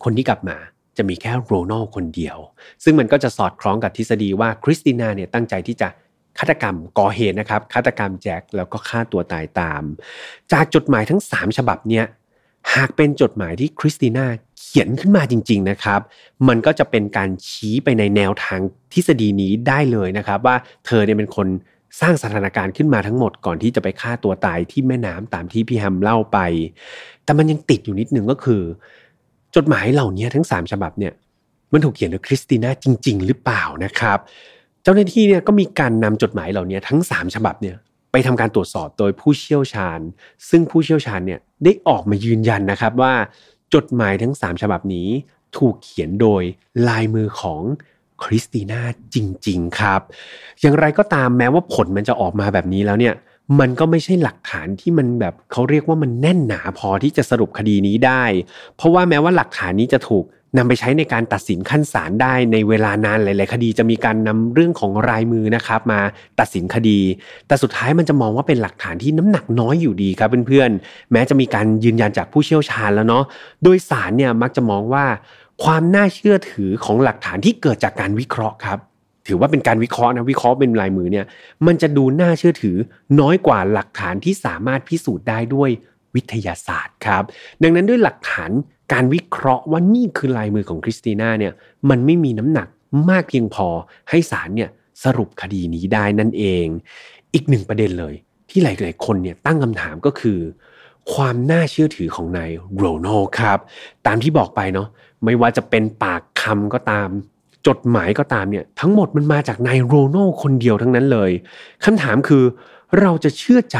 [0.04, 0.58] คนที่กลับมา
[0.98, 2.38] จะมีแค่โรนัลคนเดียว
[2.84, 5.88] ซึ่งมันก็จะสอดคล้องกับทฤษฎีว่าคริสติน่าเนี่ยตั้งใจที่จะ
[6.38, 9.84] ฆาตกรรมก่อเหตุนะครับฆาตกรรมแจ็คแล้วก็ฆ่าตัวตายตาม
[10.52, 12.06] จากจดหมายทั้ง 3 ฉบับเนี่ย
[12.74, 14.26] หากเป็นจดหมายที่คริสติน่า
[14.60, 16.02] เขียนขึ้นมาจริง ๆนะครับ
[16.48, 18.60] มันก็จะเป็นการชี้ไปในแนวทาง
[18.94, 21.48] ทฤษฎีนี้ได้เลยนะครับ ว่าเธอเนี่ยเป็นคน
[22.02, 26.40] สร้างสถานการณ์ขึ้นมาทั้งหมดก่อนที่จะไปฆ่าตัวตายที่แม่น้ำตามที่พี่แฮมเล่าไป
[27.24, 28.62] แต่มันยังติดอยู่นิดนึงก็คือ
[29.56, 31.14] จดหมายเหล่านี้ทั้ง 3 ฉบับเนี่ย
[31.72, 34.18] มันถูกเขียนโดยคริสติน่าจริง ๆ หรือเปล่านะครับ
[34.84, 37.76] เจ้าหน้าที่เนี่ยก็มีการนำจดหมายเหล่านี้ทั้ง 3 ฉบับเนี่ย
[38.16, 40.00] ไปทำการตรวจสอบโดยผู้เชี่ยวชาญ
[40.50, 43.14] ซึ่งผู้เชี่ยวชาญเนี่ยได้ออกมายืนยันนะครับว่า
[43.74, 45.08] จดหมายทั้ง 3 ฉบับนี้
[45.58, 46.44] ถูกเขียนโดย
[46.88, 47.62] ลายมือของ
[48.24, 48.82] คริสติน่า
[49.16, 50.02] จริง ๆ ครับ
[50.62, 53.14] อย่างไรก็ตามแม้ว่าผลมันจะออกมาแบบนี้แล้วเนี่ย
[53.60, 58.24] มันก็ไม่ใช่หลักฐานที่มันแบบเขาเรียกว่ามันแน่นหนาพอที่จะสรุปคดีนี้ได้
[58.76, 60.24] เพราะว่าแม้ว่าหลักฐานนี้จะถูก
[60.58, 66.00] นำไปใช้ในการตัดสินขั้นศาลได้ในเวลานานหลาย ๆ คดีจะมีการนำเรื่องของรายมือนะครับ มา
[66.40, 67.00] ตัดสินคดี
[67.48, 73.24] แต่สุดท้ายมันจะมองว่าเป็นหลักฐานที่น้ำหนักน้อยอยู่ดีครับเพื่อนๆแม้จะมีการยืนยันจากผู้เชี่ยวชาญแล้วเนาะ
[73.64, 75.06] โดยศาลเนี่ยมักจะมองว่า
[75.64, 78.80] ความน่าเชื่อถือของหลักฐานที่เกิดจากการวิเคราะห์ครับ
[79.28, 81.26] ถือว่าเป็นการวิเคราะห์นะวิเคราะห์เป็นลายมือเนี่ย
[81.68, 82.78] มันจะดูน่าเชื่อถือ
[83.20, 85.70] น้อยกว่าหลักฐานที่สามารถพิสูจน์ได้ด้วย
[86.16, 87.24] วิทยาศาสตร์ครับ
[87.64, 88.52] ดังนั้นด้วยหลักฐาน
[88.94, 91.54] การวิเคราะห์ว่านี่คือลายมือของคริสติน่าเนี่ย
[91.90, 92.68] มันไม่มีน้ำหนัก
[93.10, 93.68] มากเพียงพอ
[94.10, 94.70] ให้ศาลเนี่ย
[95.04, 96.66] สรุปคดีนี้ได้นั่นเอง
[97.34, 98.14] อีกหนึ่งประเด็นเลย
[98.50, 100.40] ที่หลายๆคนเนี่ยตั้งคำถามก็คือ
[101.14, 103.60] ความน่าเชื่อถือของนายโรนัลครับ
[104.08, 104.88] ตามที่บอกไปเนาะ
[105.24, 107.10] ไม่ว่าจะเป็นปากคำก็ตาม
[107.68, 111.32] จดหมายก็ตามเนี่ยทั้งหมดมันมาจากนายโรนัลคนเดียวทั้งนั้นเลย
[111.86, 112.44] คำถามคือ
[113.00, 113.80] เราจะเชื่อใจ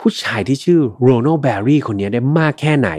[0.00, 2.90] ผู้ชายที่ชื่อโรนัลแบร์รี่คนนี้ได้มากแค่ไหน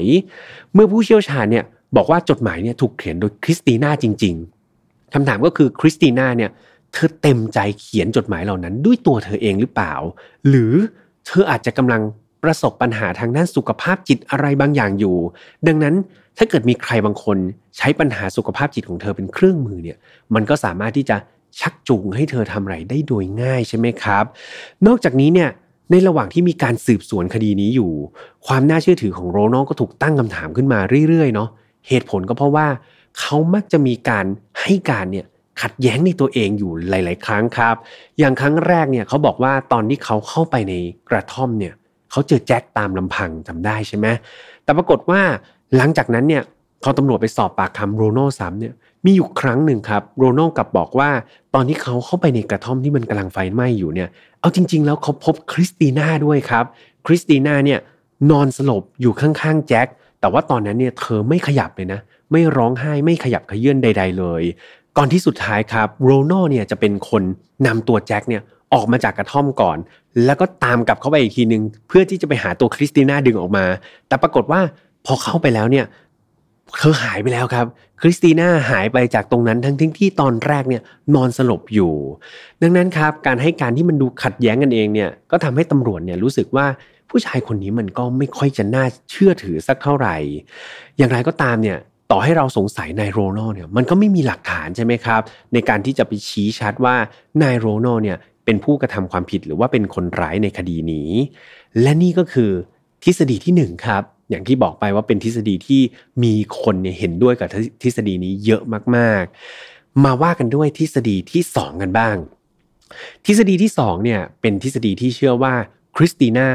[0.74, 4.36] เมื่อผู้เชี่ยวชาญเนี่ยบอกว่าจดหมายเนี่ยถูกเขียนโดยคริสติน่าจริง
[4.74, 6.52] ๆคำถามก็คือคริสติน่าเนี่ย
[6.94, 9.94] เธอเต็มใจเขียนจดหมายเหล่านั้น ด้วยตัวเธอเองหรือเปล่า
[10.48, 10.74] หรือ
[11.26, 12.02] เธออาจจะกำลัง
[12.44, 15.18] ประสบปัญหาทางด้านสุขภาพจิตอะไรบางอย่างอยู่
[15.68, 15.96] ดังนั้น
[16.38, 17.38] ถ้าเกิดมีใครบางคน
[17.78, 19.98] ใช้ปัญหาสุขภาพจิตของเธอเป็นเครื่องมือเนี่ย
[20.36, 21.18] มันก็สามารถที่จะ
[21.60, 24.26] ชักจูงให้เธอทำอะไรได้โดยง่ายใช่ไหมครับ
[24.88, 25.50] นอกจากนี้เนี่ย
[25.92, 27.92] ในระหว่างที่มีการสืบสวนคดีนี้อยู่
[28.48, 31.50] ความน่าเชื่อถือของโรนัลก็ถูกตั้งคำถามขึ้นมาเรื่อยๆเนาะ
[31.88, 32.68] เหตุผลก็เพราะว่า
[33.20, 34.26] เขามักจะมีการ
[34.62, 35.26] ให้การเนี่ย
[35.62, 37.76] ขัดแย้งในตัวเองอยู่หลาย ๆ ครั้งครับ
[38.20, 40.74] อย่างครั้งแรกเนี่ยเขาบอกว่าตอนที่เขาเข้าไปใน
[41.10, 41.74] กระท่อมเนี่ย
[42.12, 44.08] เขาเจอแจ็คตามลำพังจำได้ใช่ไหม
[44.64, 45.22] แต่ปรากฏว่า
[45.78, 46.44] หลังจากนั้นเนี่ย
[46.84, 48.74] พอตำรวจไปสอบปากคำโรนัลซ้ำเนี่ย
[49.06, 51.10] มีอยู่ครั้งหนึ่งครับโรนัลกลับบอกว่า
[51.54, 56.66] ตอนที่เขาเข้าไปในกระท่อมที่มันกำลังไฟไหม้อยู่เนี่ยเอาจริง ๆ แล้วเขาพบคริสติน่าด้วยครับ
[57.08, 57.80] คริสติน่าเนี่ย
[58.32, 59.88] นอนสลบอยู่ข้างๆแจ็ค
[60.20, 62.00] แต่ว่าตอนนั้นเนี่ยเธอไม่ขยับเลยนะ
[62.32, 64.44] ไม่ร้องไห้ไม่ขยับเขยื้อนใด ๆ เลย
[64.98, 67.24] ก่อนที่สุดท้ายครับโรนัลเนี่ยจะเป็นคน
[67.68, 68.42] นำตัวแจ็คเนี่ย
[68.74, 69.78] ออกมาจากกระท่อมก่อน
[70.26, 73.66] แล้วก็ตามกลับเข้าไปอีกทีหนึ่งเพื่อที่จะไปหาตัวคริสติน่าดึงออกมา
[74.08, 74.62] แต่ปรากฏว่า
[75.06, 75.86] พอเข้าไปแล้วเนี่ย
[76.80, 77.66] เธอหายไปแล้วครับ
[78.02, 80.82] คริสติน่าหายไปจากตรงนั้นทั้งที่ตอนแรกเนี่ย
[81.16, 81.94] นอนสลบอยู่
[82.62, 86.66] ดังนั้นครับการให้การที่มันดูขัดแย้งกันเองเนี่ยก็ทำให้ตำรวจเนี่ยรู้สึกว่า
[87.10, 90.16] ผู้ชายคนนี้มันก็ไม่ค่อยจะน่าเชื่อถือสักเท่าไหร่
[90.98, 91.78] อย่างไรก็ตามเนี่ย
[92.12, 95.22] ต่อให้เราสงสัยนายโรนัลเนี่ยมันก็ไม่มีหลักฐานใช่ไหมครับ
[95.54, 96.96] ในการที่จะไปชี้ชัดว่า
[97.42, 101.10] นายโรนัลเนี่ยเป็นผู้กระทำความผิดหรือว่าเป็นคนร้ายในคดีนี้
[101.82, 102.52] และนี่ก็คือ
[103.04, 105.82] ทฤษฎีที่1ครับ อย่างที่บอกไปว่าเป็นทฤษฎีที่
[106.24, 107.50] มีคนเนี่ยเห็นด้วยกับ
[107.84, 108.62] ทฤษฎีนี้เยอะ
[108.96, 112.16] มากๆ มาว่ากันด้วยทฤษฎีที่ 2 กันบ้าง
[113.26, 115.54] ทฤษฎีที่2เนี่ยเป็นทฤษฎีที่เชื่อว่า
[115.96, 116.48] คริสติน่า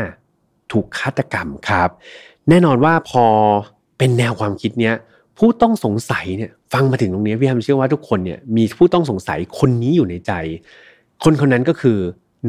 [0.73, 1.89] ถูกฆาตกรรมครับ
[2.49, 3.25] แน่นอนว่าพอ
[3.99, 4.95] เป็นแนวความคิดเนี้ย
[5.39, 10.33] ผู้ต้องสงสัยเนี่ยฟังมาถึงตรงนี้พี่แฮมเชื่อว่าทุกคนเนี่ยมีผู้ต้องสงสัยคนนี้อยู่ในใจ
[11.25, 11.99] คนคนนั้นก็คือ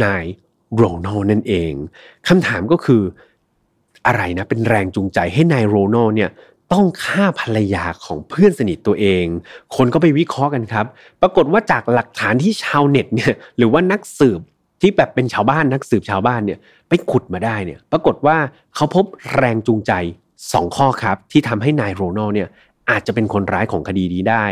[0.04, 0.26] นาย
[0.76, 1.74] โรนัลนั่นเอง
[2.28, 3.02] คำถามก็คือ
[4.08, 6.30] อะไรนะเป็นแรงจูงใจให้นายโรนัลเนี่ย
[6.74, 9.26] ต้องฆ่าภรรยาของเพื่อนสนิทตัวเอง
[9.76, 10.86] คนก็ไปวิเคราะห์กันครับ
[11.22, 14.40] ปรากฏว่าจากหลักฐานที่ชาวเน็ตเนี่ยหรือว่านักสืบ
[14.82, 18.38] ที่แบบเป็นชาวบ้านนักสืบชาวบ้านเนี่ยไปขุดมาได้เนี่ยปรากฏว่า
[18.76, 19.92] เขาพบแรงจูงใจ
[20.36, 22.50] 2 ข้อครับ ที่ทำให้นายโรนัลเนี่ย
[22.90, 24.46] อาจจะเป็นคนร้ายของคดีนี้ได้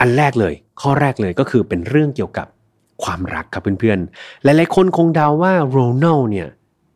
[0.00, 2.46] อันแรกเลย ข้อแรกเลยก็คือเป็นเรื่องเกี่ยวกับ
[3.02, 6.48] ความรักครับเพื่อนๆ หลายๆคนคงเดาว่าโรนัลเนี่ย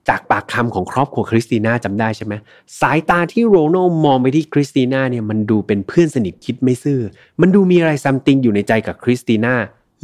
[0.08, 2.34] จากปากคำของครอบครัวคริสติน่าจำได้ใช่ไหม
[2.80, 7.00] สายตาที่โรนัลมองไปที่คริสติน่าเนี่ยมันดูเป็นเพื่อนสนิทคิดไม่ซื่อ
[7.40, 9.54] มันดูมีอะไร something อยู่ในใจกับคริสติน่า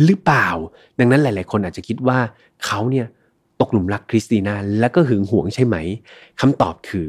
[0.05, 0.49] หรือเปล่า
[0.99, 2.19] ดังนั้นหลาย ๆ คนอาจจะคิดว่า
[2.65, 3.07] เขาเนี่ย
[3.61, 5.77] ตกหลุมรักคริสติน่าแล้วก็หึงหวงใช่ไหม
[6.41, 7.07] คำตอบคือ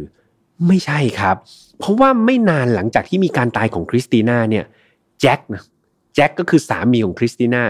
[0.68, 1.36] ไม่ใช่ครับ
[1.80, 4.66] เพราะว่าไม่นานหลังจากที่มีการตายของคริสติน่าเนี่ย
[5.22, 5.64] แจ็คนะ
[6.16, 7.64] แจ็คก็คือสามีของคริสติน่า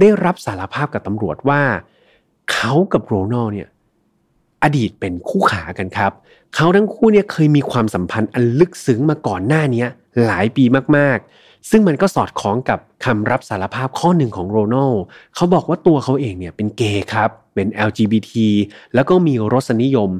[0.00, 1.62] ได้รับสารภาพกับตำรวจว่า
[2.52, 3.68] เขากับโรนัลเนี่ย
[4.62, 6.12] อดีตเป็นคู่ขากันครับ
[6.54, 9.84] เขาทั้งคู่เนี่ยเคยมีความสัมพันธ์อันลึกซึ้งมาก่อนหน้านี้
[10.26, 10.64] หลายปี
[10.96, 14.92] มากๆ ซึ่งมันก็สอดคล้องกับคำรับสารภาพข้อหนึ่งของโรนัล
[15.34, 18.32] เขาบอกว่าตัวเขาเองเนี่ยเป็นเกย์ครับ เป็น LGBT
[18.94, 20.10] แล้วก็มีรสนิยม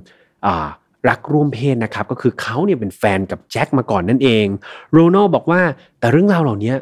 [1.08, 4.46] รักร่วมเพศนะครับ ก็คือเขาเนี่ยเป็นแฟนกับแจ็คมาก่อนนั่นเอง
[4.92, 5.60] โรนัลบอกว่า
[5.98, 6.74] แต่เรื่องราวเหล่านี้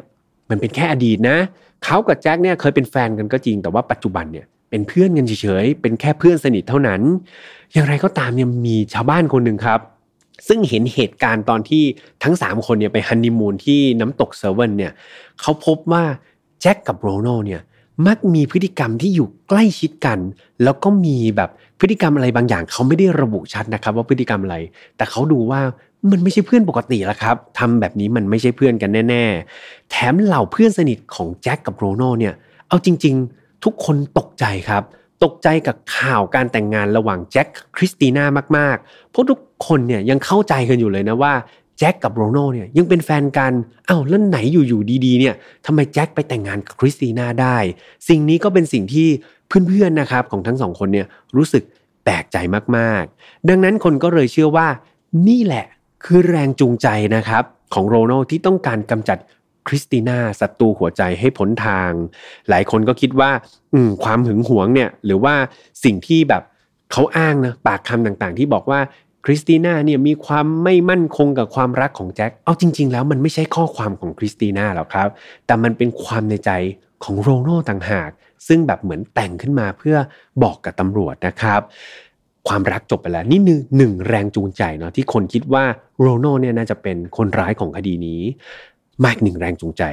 [0.49, 1.37] มันเป็นแค่อดีตนะ
[1.85, 7.01] เขากับแจ็คเนี่ยเคยเป็นแฟนกันก็จริง แต่ว่าปัจจุบันเนี่ย เป็นเพื่อนกันเฉยๆ เป็นแค่เพื่อนสนิทเท่านั้น
[7.73, 9.79] อย่างไรก็ตามเนี่ยมีชาวบ้านคนหนึ่งครับ
[10.47, 11.83] ซึ่งเห็นเหตุการณ์ตอนที่
[12.23, 14.91] ทั้ง 3 คนเนี่ยไปฮันนีมูนที่น้ำตกเซเว่นเนี่ย
[15.41, 16.03] เขาพบว่า
[16.61, 17.61] แจ็คกับโรนัลเนี่ย
[18.07, 20.19] มักมีพฤติกรรมที่อยู่ใกล้ชิดกัน
[20.63, 21.49] แล้วก็มีแบบ
[21.79, 24.57] พฤติกรรมอะไรบางอย่างเขาไม่ได้ระบุชัดนะครับ ว่าพฤติกรรมอะไร
[24.97, 25.61] แต่เขาดูว่า
[26.11, 29.25] มันไม่ใช่เพื่อนปกติและครับทำแบบนี้มันไม่ใช่เพื่อนกันแน่
[29.57, 32.33] ๆ แถมเหล่าเพื่อนสนิทของแจ็คกับโรนัลเนี่ย
[32.67, 34.83] เอาจริง ๆ ทุกคนตกใจครับ
[35.23, 38.25] ตกใจกับข่าวการแต่งงานระหว่างแจ็คคริสติน่า
[38.57, 41.33] มากๆเพราะทุกคนเนี่ยยังเข้าใจกันอยู่เลยนะว่า
[41.79, 43.53] แจ็คกับโรนัลเนี่ยยังเป็นแฟนกัน
[43.89, 45.35] อ้าวแล้วไหนอยู่ๆดีๆเนี่ย
[45.65, 47.57] ทำไมแจ็คไปแต่งงานกับคริสติน่าได้
[48.09, 49.07] สิ่งนี้ก็เป็นสิ่งที่
[49.47, 51.07] เพื่อนๆนะครับของทั้งสองคนเนี่ย
[51.37, 51.63] รู้สึก
[52.03, 52.37] แปลกใจ
[52.77, 54.67] มากๆ ดังนั้นคนก็เลยเชื่อว่า
[55.27, 55.65] นี่แหละ
[56.05, 57.43] คือแรงจูงใจนะครับ
[57.73, 59.17] ของโรนัลที่ต้องการกำจัด
[59.69, 61.91] คริสติน่าศัตรูหัวใจให้พ้นทาง
[62.49, 63.31] หลายคนก็คิดว่า
[63.73, 65.35] อืความหึงหวงเนี่ย หรือว่า
[65.83, 66.43] สิ่งที่แบบ
[66.91, 68.79] เขาอ้างนะปากคำต่างๆ ที่บอกว่า
[69.25, 75.09] คริสติน่าเนี่ยมีความไม่มั่นคงกับความรักของแจ็ค เอาจริง ๆ แล้วมันไม่ใช่ข้อความของคริสติน่าหรอกครับ
[75.45, 76.51] แต่มันเป็นความในใจ
[77.03, 78.09] ของโรนัลต่างหาก
[78.47, 79.97] ซึ่งแบบเหมือนแต่งขึ้นมาเพื่อ
[80.43, 81.61] บอกกับตำรวจนะครับ
[82.47, 85.63] ความรักจบไปแล้วนี่หนึ่งหนึ่งแรงจูงใจเนาะที่คนคิดว่า
[86.01, 88.21] โรนัลเนี่ยน่าจะเป็นคนร้ายของคดีนี้
[89.05, 89.83] อีกหนึ่งแรงจูงใจ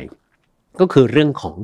[0.81, 1.55] ก็คือเรื่องของ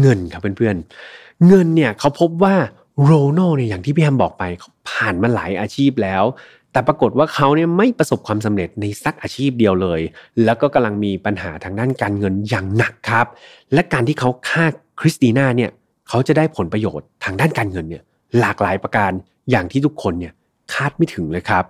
[0.00, 2.54] เงินครับเพื่อนๆ เงินเนี่ยเขาพบว่า
[3.02, 6.24] โรนัลเนี่ยอย่างที่พี่แฮมบอกไปเขาผ่านมาหลายอาชีพแล้ว
[6.72, 10.00] แต่ปรากฏว่าเขาเนี่ยไม่ประสบความสำเร็จในสักอาชีพเดียวเลย
[10.44, 13.26] แล้วก็กำลังมีปัญหาทางด้านการเงินอย่างหนักครับ
[13.72, 14.64] และการที่เขาฆ่า
[15.00, 15.70] คริสติน่าเนี่ย
[16.08, 18.02] เขาจะได้ผลประโยชน์ทางด้านการเงินเนี่ย
[18.40, 19.12] หลากหลายประการ
[19.50, 20.32] อย่างที่ทุกคนเนี่ย
[20.72, 21.64] คาดไม่ถึงเลยครับ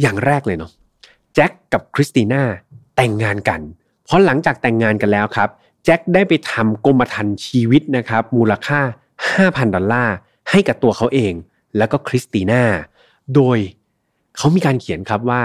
[0.00, 0.70] อย่างแรกเลยเนาะ
[1.34, 2.42] แจ็คกับคริสติน่า
[2.96, 3.60] แต่งงานกัน
[4.12, 5.48] เพราะหลังจากแต่งงานกันแล้วครับ
[5.84, 8.80] แจ็คได้ไปทำกรมธรรม์ชีวิตนะครับมูลค่า
[9.26, 10.14] 5,000 ดอลลาร์
[10.50, 11.32] ให้กับตัวเขาเอง
[11.76, 12.62] แล้วก็คริสติน่า
[13.34, 13.58] โดย
[14.36, 15.42] เขามีการเขียนครับว่า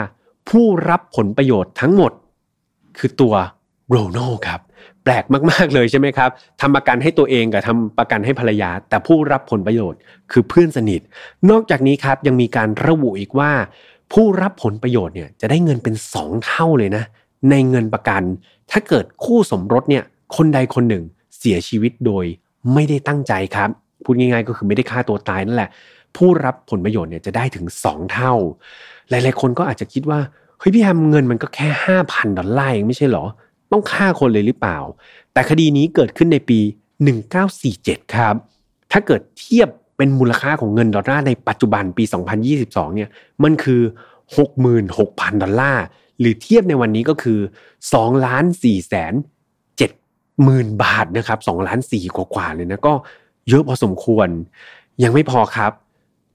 [0.49, 2.11] ผู้รับผลประโยชน์ทั้งหมด
[2.97, 3.34] คือตัว
[3.89, 4.61] โรโนครับ
[5.03, 6.30] แปลกมาก ๆ เลยใช่ไหมครับ
[6.61, 9.99] ทำประกันให้ตัวเองกับทำประกันให้ภรรยา แต่ผู้รับผลประโยชน์
[10.32, 11.01] คือเพื่อนสนิท
[11.49, 13.51] นอกจากนี้ครับยังมีการระบุอีกว่า
[14.13, 17.03] ผู้รับผลประโยชน์เนี่ยจะได้เงินเป็น 2 เท่าเลยนะ
[17.49, 18.24] ในเงินประกัน
[18.72, 20.03] ถ้าเกิดคู่สมรสเนี่ย
[20.36, 21.03] คนใดคนหนึ่ง
[21.38, 22.26] เสียชีวิตโดย
[22.74, 23.70] ไม่ได้ตั้งใจครับ
[24.03, 25.70] พูดง่ายๆ ก็คือไม่ได้ฆ่าตัวตายนั่นแหละ
[26.15, 28.34] ผู้รับผลประโยชน์เนี่ยจะได้ถึง 2 เท่า
[29.09, 30.20] หลายๆคนก็อาจจะคิดว่า
[30.59, 31.68] เฮ้ยพี่แฮมเงินมันก็แค่
[32.03, 33.26] 5,000 ดอลลาร์เองไม่ใช่หรอ
[33.72, 34.78] ต้องฆ่าคนเลยหรือเปล่า
[35.34, 36.59] แต่คดีนี้เกิดขึ้นในปี
[37.38, 38.36] 1947 ครับ
[38.91, 42.03] ถ้าเกิดเทียบเป็นมูลค่าของเงินดอลลาร์ในปัจจุบันปี
[42.49, 43.09] 2022 เนี่ย
[43.43, 43.82] มันคือ
[44.41, 45.84] 66,000 ดอลลาร์
[46.20, 47.39] หรือเทียบในวันนี้ก็คือ
[47.82, 49.13] 2ล้าน4แสน
[49.78, 52.93] 7หมื่นบาทนะครับ2ล้าน4กว่าเลยนะก็
[53.49, 54.28] เยอะพอสมควร
[55.03, 55.72] ยังไม่พอครับ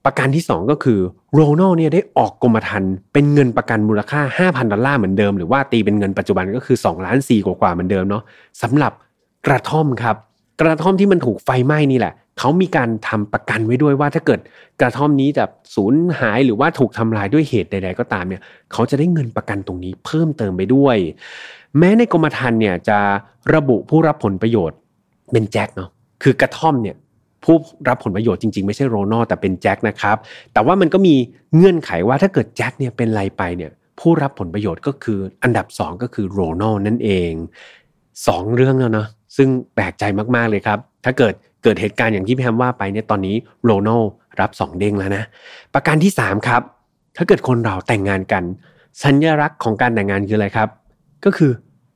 [0.07, 1.01] ประกันที่ 2 ก็คือ
[1.33, 4.21] โรนัลเนี่ยได้ออกกรมธรรม์เป็นเงินประกันมูลค่า
[4.53, 8.23] 5,000 ดอลลาร์เหมือนเดิม หรือว่าตีเป็นเงินปัจจุบันก็คือ2ล้าน4กว่าเหมือนเดิมเนาะ
[8.63, 8.93] สำหรับ
[9.47, 10.17] กระท่อมครับ
[10.61, 12.15] กระท่อมที่มันถูกไฟไหม้นี่แหละ
[12.45, 14.41] เขามีการทำประกันไว้ด้วยว่าถ้าเกิด
[14.81, 20.97] กระท่อมนี้จะสูญหายหรือว่าถูกทำลายด้วยเหตุใดๆก็ตามเนี่ย เขาจะได้เงินประกันตรงนี้เพิ่มเติมไปด้วย
[21.79, 22.99] แม้ในกรมธรรม์เนี่ยจะ
[23.55, 24.79] ระบุผู้รับผลประโยชน์
[25.33, 25.91] เป็นแจ็คเนาะ
[26.23, 26.97] คือกระท่อมเนี่ย
[27.45, 27.57] ผู้
[27.89, 30.17] รับผลประโยชน์จริงๆ ไม่ใช่โรนัลแต่เป็นแจ็คนะครับ
[30.53, 31.15] แต่ว่ามันก็มี
[31.57, 33.71] เงื่อนไขว่าถ้าเกิดแจ็คเนี่ยเป็นไรไปเนี่ย
[34.01, 37.33] ผู้รับผลประโยชน์ก็คืออันดับ 2 ก็คือโรนัลนั่นเอง
[37.95, 44.03] 2 เรื่องแล้วนะซึ่งแปลกใจมากๆเลยครับ ถ้าเกิด เกิดเหตุการณ์อย่างที่พี่แฮมว่าไปเนี่ยตอนนี้โรนัล
[44.41, 45.25] รับสองเด้งแล้วนะ
[45.75, 46.63] ประการที่3ครับ
[47.17, 48.45] ถ้าเกิดคนเราแต่งงานกัน
[49.03, 50.69] สัญลักษณ์ของการแต่งงานคืออะไรครับ
[51.25, 51.53] ก็คือ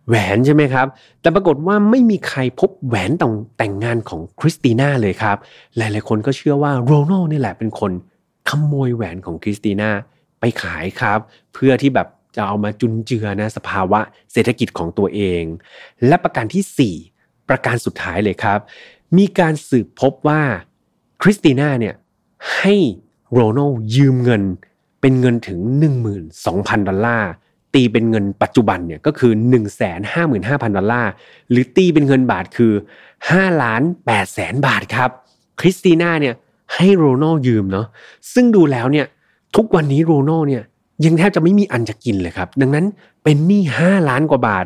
[0.09, 0.87] แหวนใช่ไหมครับ
[1.21, 5.37] แต่ปรากฏว่าไม่มีใครพบแหวนตรงแต่งงานของคริสติน่าเลยครับ
[5.77, 7.93] หลายๆคนก็เชื่อว่าโรนัลนี่แหละเป็นคน
[8.49, 9.91] ขโมยแหวนของคริสติน่า
[10.41, 11.19] ไปขายครับ
[11.55, 14.01] เพื่อที่แบบจะเอามาจุนเจือนะสภาวะ
[14.33, 15.43] เศรษฐกิจของตัวเอง
[16.07, 18.59] และประการที่ 4 ประการสุดท้ายเลยครับ
[19.16, 20.42] มีการสืบพบว่า
[21.22, 21.94] คริสติน่าเนี่ย
[22.57, 22.74] ให้
[23.32, 24.42] โรนัลยืมเงิน
[25.00, 25.59] เป็นเงินถึง
[26.24, 27.30] 12,000 ดอลลาร์
[27.74, 29.32] ตีเป็นเงินปัจจุบันเนี่ยก็คือ
[30.04, 31.11] 155,000 ดอลลาร์
[31.50, 32.72] หรือตีเป็นเงินบาทคือ
[33.16, 35.11] 5ล้าน8แสนบาทครับ
[35.61, 36.34] คริสติน่าเนี่ย
[36.74, 37.86] ให้โรนัลยืมเนาะ
[38.34, 39.07] ซึ่งดูแล้วเนี่ย
[39.57, 40.62] ทุกวันนี้โรนัลเนี่ย
[41.04, 42.86] ยังแทบจะไม่มีอันจะกินเลยครับ ดังนั้น
[43.24, 44.64] เป็นหนี้5ล้านกว่าบาท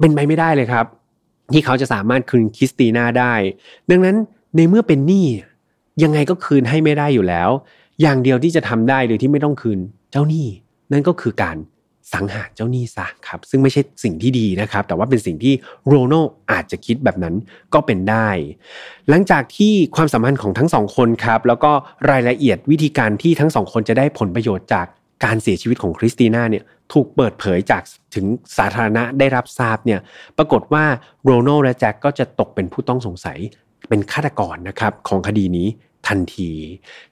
[0.00, 0.86] เป็นไปไม่ได้เลยครับ
[1.52, 3.34] ที่เขาจะสามารถคืนคริสติน่าได้
[3.90, 4.16] ดังนั้น
[4.56, 5.26] ในเมื่อเป็นหนี้
[6.02, 7.50] ยังไงก็คืนให้ไม่ได้อยู่แล้ว
[8.00, 9.78] อย่างเดียวที่จะทำได้โดยที่ไม่ต้องคืน
[10.10, 10.46] เจ้าหนี้
[10.92, 11.56] นั่นก็คือการ
[12.14, 15.54] สังหารเจ้าหนี้ซะครับ ซึ่งไม่ใช่สิ่งที่ดีนะครับ แต่ว่าเป็นสิ่งที่
[15.86, 17.34] โรนัลอาจจะคิดแบบนั้น
[17.74, 18.28] ก็เป็นได้
[19.08, 21.72] หลังจากที่ความสัมพันธ์ของทั้งสองคนครับ แล้วก็
[22.10, 24.86] รายละเอียดวิธีการที่ทั้งสองคนจะได้ผลประโยชน์จาก
[25.24, 27.82] การเสียชีวิตของคริสติน่าเนี่ยถูกเปิดเผยจาก
[28.14, 30.00] ถึงสาธารณะได้รับทราบเนี่ย
[30.38, 30.84] ปรากฏว่า
[31.24, 33.38] โรนัลและแจ็คก็จะตกเป็นผู้ต้องสงสัย
[33.88, 35.68] เป็นฆาตกรนะครับของคดีนี้
[36.08, 36.50] ทันที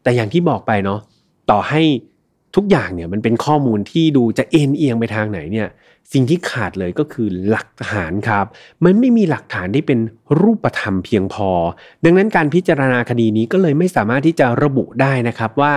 [0.03, 1.01] แต่อย่างที่บอกไปเนาะ
[1.51, 1.83] ต่อให้
[2.57, 5.69] ทุกอย่างเนี่ยมันเป็นข้อมูลที่ดูจะเอ็นเอียงไปทางไหนเนี่ย
[6.13, 8.47] สิ่งที่ขาดเลยก็คือหลักฐานครับ
[8.85, 9.99] มันไม่มีหลักฐานที่เป็น
[10.41, 11.51] รูปธรรมเพียงพอ
[12.05, 15.73] ดังนั้นการพิจารณาคดีนี้ก็เลยไม่สามารถที่จะระบุได้นะครับว่า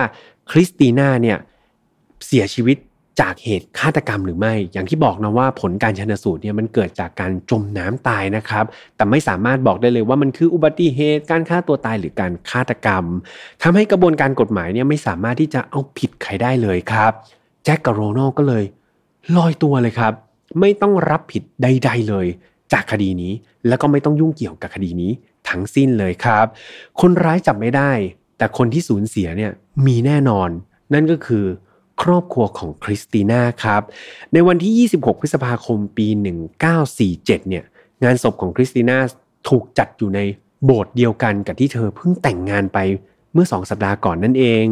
[0.50, 1.38] คริสติน่าเนี่ย
[2.26, 2.76] เสียชีวิต
[3.20, 8.64] จากเหตุฆาตกรรมหรือไม่ อย่างที่บอกนะว่าผลการชนสูตรเนี่ยมันเกิดจากการจมน้ำตายนะครับ
[8.96, 13.04] แต่ไม่สามารถบอกได้เลยว่ามันคืออุบัติเหตุ การฆ่าตัวตายหรือการฆาตกรรม
[13.62, 17.12] ทำให้กระบวนการกฎหมายเนี่ยไม่สามารถที่จะเอาผิดใครได้เลยครับ
[17.64, 18.64] แจ็คกับโรนัลก็เลย
[19.36, 20.12] ลอยตัวเลยครับ
[20.60, 22.26] ไม่ต้องรับผิดใด ๆ เลย
[22.72, 23.32] จากคดีนี้
[23.68, 25.10] แล้วก็ไม่ต้องยุ่งเกี่ยวกับคดีนี้
[25.48, 26.46] ทั้งสิ้นเลยครับ
[27.00, 27.92] คนร้ายจับไม่ได้
[28.38, 29.52] แต่คนที่สูญเสียเนี่ย
[29.86, 30.48] มีแน่นอน
[30.94, 31.44] นั่นก็คือ
[32.02, 33.82] ครอบครัวของคริสติน่าครับ
[34.32, 36.06] ในวันที่ 26 พฤษภาคมปี
[36.62, 37.64] 1947 เนี่ย
[38.04, 38.98] งานศพของคริสติน่า
[39.48, 40.20] ถูกจัดอยู่ใน
[40.64, 42.78] โบสถ์เดียวกันกับที่เธอเพิ่งแต่งงานไป
[43.32, 44.64] เมื่อสองสัปดาห์ก่อนนั่นเอง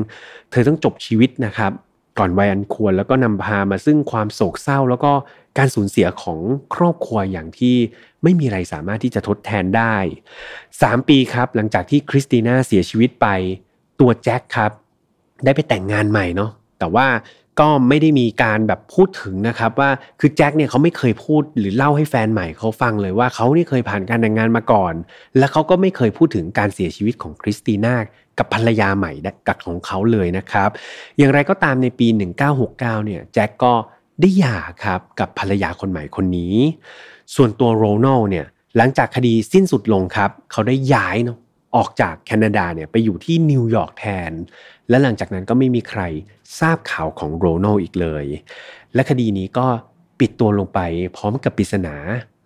[0.50, 1.72] เธอต้องจบชีวิตนะครับ
[2.18, 5.12] ก่อนวัยอันควรแล้วก็นำพามาซึ่งความโศกเศร้า แล้วก็
[5.58, 6.38] การสูญเสียของ
[6.74, 7.76] ครอบครัวอย่างที่
[8.22, 9.94] ไม่มีอะไรสามารถที่จะทดแทนได้
[10.52, 13.26] 3 ปีครับหลังจากที่คริสติน่าเสียชีวิตไป
[14.00, 14.70] ตัวแจ็คครับ
[15.44, 17.06] ได้ไปแต่งงานใหม่เนาะ แต่ว่า
[17.60, 24.94] ก็ไม่ได้มีการแบบพูดถึงนะครับว่าคือแจ็คเนี่ยเขาไม่เคยพูดหรือเล่าให้แฟนใหม่เขาฟังเลยว่าเขานี่เคยผ่านการแต่งงานมาก่อน
[25.38, 27.94] และเขาก็ไม่เคยพูดถึงการเสียชีวิตของคริสติน่า
[28.38, 29.12] กับภรรยาใหม่
[29.46, 30.70] กับของเขาเลยนะครับ
[31.18, 32.06] อย่างไรก็ตามในปี
[32.56, 33.72] 1969 เนี่ยแจ็คก็
[34.20, 36.56] ได้หย่าครับกับภรรยาคนใหม่คนนี้
[37.34, 38.46] ส่วนตัวโรนัลเนี่ย
[38.76, 41.38] หลังจากคดีสิ้นสุดลงครับ เขาได้ย้ายเนาะ
[41.76, 44.32] ออกจากแคนาดาเนี่ยไปอยู่ที่นิวยอร์กแทน
[44.88, 46.02] และหลังจากนั้นก็ไม่มีใคร
[46.60, 48.24] ทราบข่าวของโรนัลอีกเลย
[48.94, 49.66] และคดีนี้ก็
[50.20, 50.80] ปิดตัวลงไป
[51.16, 51.94] พร้อมกับปริศนา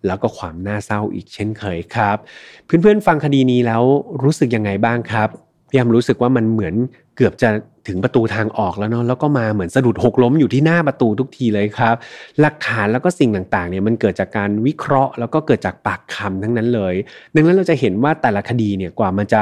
[0.07, 2.17] แล้วก็ความน่าเศร้าอีกเช่นเคยครับ
[2.65, 3.83] เพื่อนๆฟังคดีนี้แล้ว
[4.23, 5.29] รู้สึกยังไงบ้างครับ
[5.69, 6.75] พี่ยามรู้สึกว่ามันเหมือน
[7.15, 7.49] เกือบจะ
[7.87, 11.95] ถึงประตูทางออกแล้วเนาะแล้วก็มาเหมือนสะดุดหกล้มอยู่ที่หน้าประตูทุกทีเลยครับ
[12.41, 16.93] หลักฐานแล้วก็สิ่งต่างๆเนี่ยมันเกิดจากการวิเคราะห์ แล้วก็เกิดจากปากคำทั้งนั้นเลย
[17.35, 19.41] ดังนั้นเราจะเห็นว่าแต่ละคดีเนี่ยกว่ามันจะ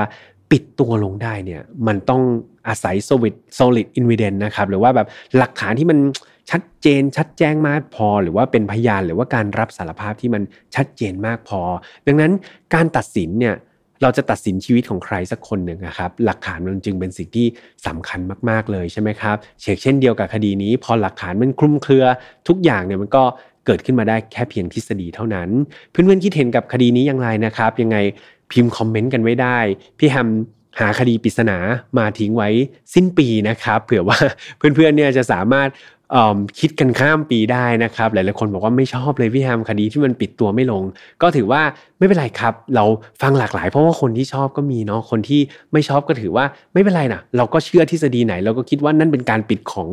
[0.52, 2.22] ปิดตัวลงได้เนี่ยมันต้อง
[2.68, 5.08] อาศัย solid solid evidence นะครับหรือว่าแบบ
[5.38, 6.00] หลักฐานที่มัน
[6.52, 10.44] ชัดเจนชัดแจ้งมากพอ หรือว่าเป็นพยานหรือว่าการรับสารภาพที่มัน
[10.76, 11.62] ชัดเจนมากพอ
[12.08, 12.32] ดังนั้น
[12.74, 13.56] การตัดสินเนี่ย
[14.02, 17.48] เราจะตัดสินชีวิตของใครสักคนหนึ่งนะครับ หลักฐานมันจึงเป็นสิ่งที่
[17.88, 22.06] สำคัญมาก ๆ เลยใช่ไหมครับเชกเช่นเดียวกับคดีนี้ พอหลักฐานมันคลุมเครือ
[22.48, 23.24] ทุกอย่างเนี่ยมันก็
[23.66, 25.50] เกิดขึ้นมาได้แค่เพียงทฤษฎีเท่านั้น
[25.92, 27.98] เพื่อนๆคิดเห็นกับคดีนี้อย่างไรนะครับ ยังไง
[28.52, 29.58] พิมพ์คอมเมนต์กันไว้ได้
[30.00, 30.28] พี่แฮม
[30.80, 31.58] หาคดีปริศนา
[31.98, 32.50] มาทิ้งไว้
[32.94, 34.18] สิ้นปีนะครับเผื่อว่า
[34.58, 35.70] เพื่อนๆเนี่ยจะสามารถ
[36.60, 40.84] คิดกันข้ามปีได้นะครับ หลายๆคนบอกว่าไม่ชอบเลยพี่แฮมคดีที่มันปิดตัวไม่ลง
[41.22, 41.62] ก็ถือว่า
[41.98, 42.86] ไม่เป็นไรครับ เรา
[43.22, 45.42] ฟังหลากหลายเพราะว่าคนที่ชอบก็มีเนาะคนที่
[45.74, 49.88] ไม่ชอบก็ถือว่าไม่เป็นไรนะเราก็เชื่อทฤษฎีไหน เราก็คิดว่านั่นเป็นการปิดของ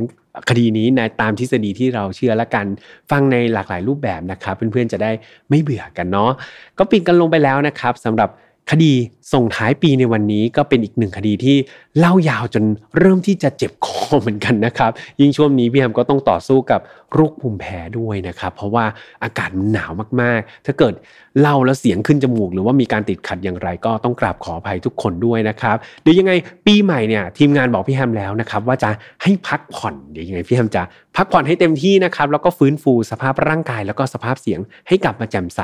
[0.48, 2.66] คดีนี้ในตามทฤษฎีที่เราเชื่อและกัน
[3.10, 5.10] ฟังในหลากหลายรูปแบบนะครับ เพื่อนๆจะได้
[5.50, 6.30] ไม่เบื่อกันเนาะ
[6.78, 8.28] ก็ปิดกันลงไปแล้วนะครับสำหรับ
[8.70, 8.92] คดี
[9.32, 11.56] ส่งท้ายปีในวันนี้ก็เป็นอีกหนึ่งคดีที่
[11.98, 12.64] เล่ายาวจน
[12.98, 14.90] เริ่มที่จะเจ็บคอเหมือนกันนะครับ
[15.20, 16.80] ยิ่งช่วงนี้พี่แฮมก็ต้องต่อสู้กับ
[17.14, 18.84] โรคภูมิแพ้ด้วยนะครับ เพราะว่า
[19.24, 20.94] อากาศมันหนาวมากๆ ถ้าเกิด
[21.40, 26.32] เล่าแล้วเสียงขึ้นจมูก หรือว่ามีการติดขัดอย่างไรก็ต้องกราบขออภัยทุกคนด้วยนะครับเดี๋ยวยังไง
[26.66, 28.90] ปีใหม่เนี่ยทีมงานบอกพี่แฮมแล้วนะครับว่าจะ
[29.22, 30.82] ให้พักผ่อนเดี๋ยวยังไงพี่แฮมจะ
[31.16, 35.60] พักผ่อนให้เต็มที่นะครับแล้วก็ฟื้นฟูสภาพร่างกาย แล้วก็สภาพเสียงให้กลับมาแจ่มใส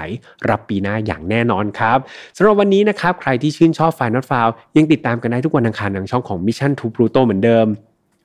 [0.48, 1.98] รับปีหน้าอย่างแน่นอนครับ
[2.36, 7.68] สำหรับวันนี้นะครับใครที่ชื่นชอบไฟนอตฟาวยังติดตามกันได้ทุกวันอังคารทางช่องของ Mission to Pluto เหมือนเดิม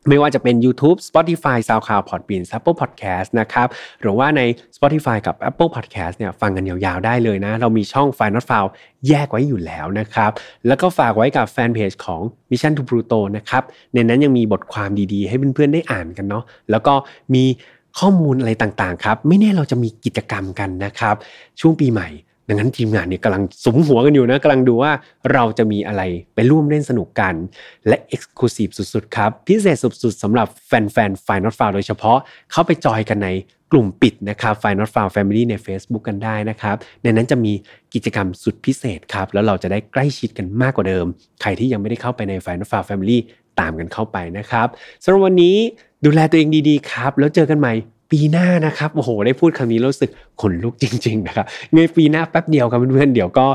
[0.10, 3.68] ไม่ว่าจะเป็น YouTube Spotify SoundCloud Podbean Apple Podcast นะครับ
[4.02, 4.42] หรือว่าใน
[4.78, 8.70] Spotify กับ Apple Podcast เนี่ยฟังกันยาวๆได้เลยนะ เรามีช่อง Final f i l e
[9.08, 10.32] แยกไว้อยู่แล้วนะครับ
[10.68, 16.94] แล้วก็ฝากไว้กับแฟนเพจของ Mission to Pluto นะครับ ในนั้นยังมีบทความดีๆ ให้เพื่อนๆได้อ่านกันเนาะแล้วก็
[17.34, 17.44] มี
[18.00, 21.16] ข้อมูลอะไรต่างๆครับ ไม่แน่เราจะมีกิจกรรมกันนะครับ
[21.60, 22.10] ช่วงปีใหม่
[22.48, 24.92] ดังนั้นทีมงานเนี่ยกำลังสมหัวกันอยู่นะกำลังดูว่า
[25.34, 26.02] เราจะมีอะไร
[26.36, 27.34] ไปร่วมเล่นสนุกกัน
[27.88, 32.18] และ Exclusive สุดๆ ครับ พิเศษสุดๆสำหรับแฟนๆ Final f i l โดยเฉพาะ
[32.52, 33.30] เข้าไปจอยกันใน
[33.72, 37.54] กลุ่มปิดนะครับ Final f i l Family ใน Facebook กันได้นะครับ ในนั้นจะมี
[37.94, 41.06] กิจกรรมสุดพิเศษครับ แล้วเราจะได้ใกล้ชิดกันมากกว่าเดิม
[41.42, 43.18] ใครที่ยังไม่ได้เข้าไปใน Final f i l Family
[43.60, 44.68] ตามกันเข้าไปนะครับ
[45.04, 45.56] สำหรับวันนี้
[46.06, 47.74] ดูแลตัวเองดีๆครับ แล้วเจอกันใหม่
[48.12, 53.48] ปีหน้านะครับโอ้โหได้พูดคำนี้รู้สึกขนลุกจริง ๆ นะครับเงยปีหน้าแป๊บเดียวครับเพื่อนๆเดี๋ยวก็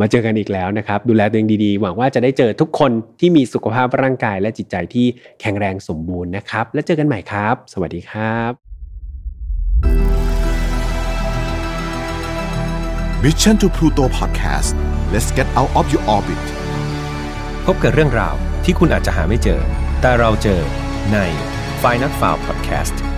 [0.00, 2.90] มาเจอกันอีกแล้วนะครับ ดูแลตัวเองดีๆ หวังว่าจะได้เจอทุกคน
[3.20, 5.06] ที่มีสุขภาพร่างกายและจิตใจที่
[5.40, 8.52] แข็งแรงสมบูรณ์นะครับ แล้วเจอกันใหม่ครับ สวัสดีครับ
[13.22, 14.72] Mission to Pluto Podcast
[15.12, 16.44] let's get out of your orbit
[17.66, 18.34] พบกับเรื่องราว
[18.64, 19.60] ที่คุณอาจจะหาไม่เจอ
[20.00, 20.60] แต่เราเจอ
[21.12, 21.18] ใน
[21.82, 23.11] f i n a l f i l e Podcast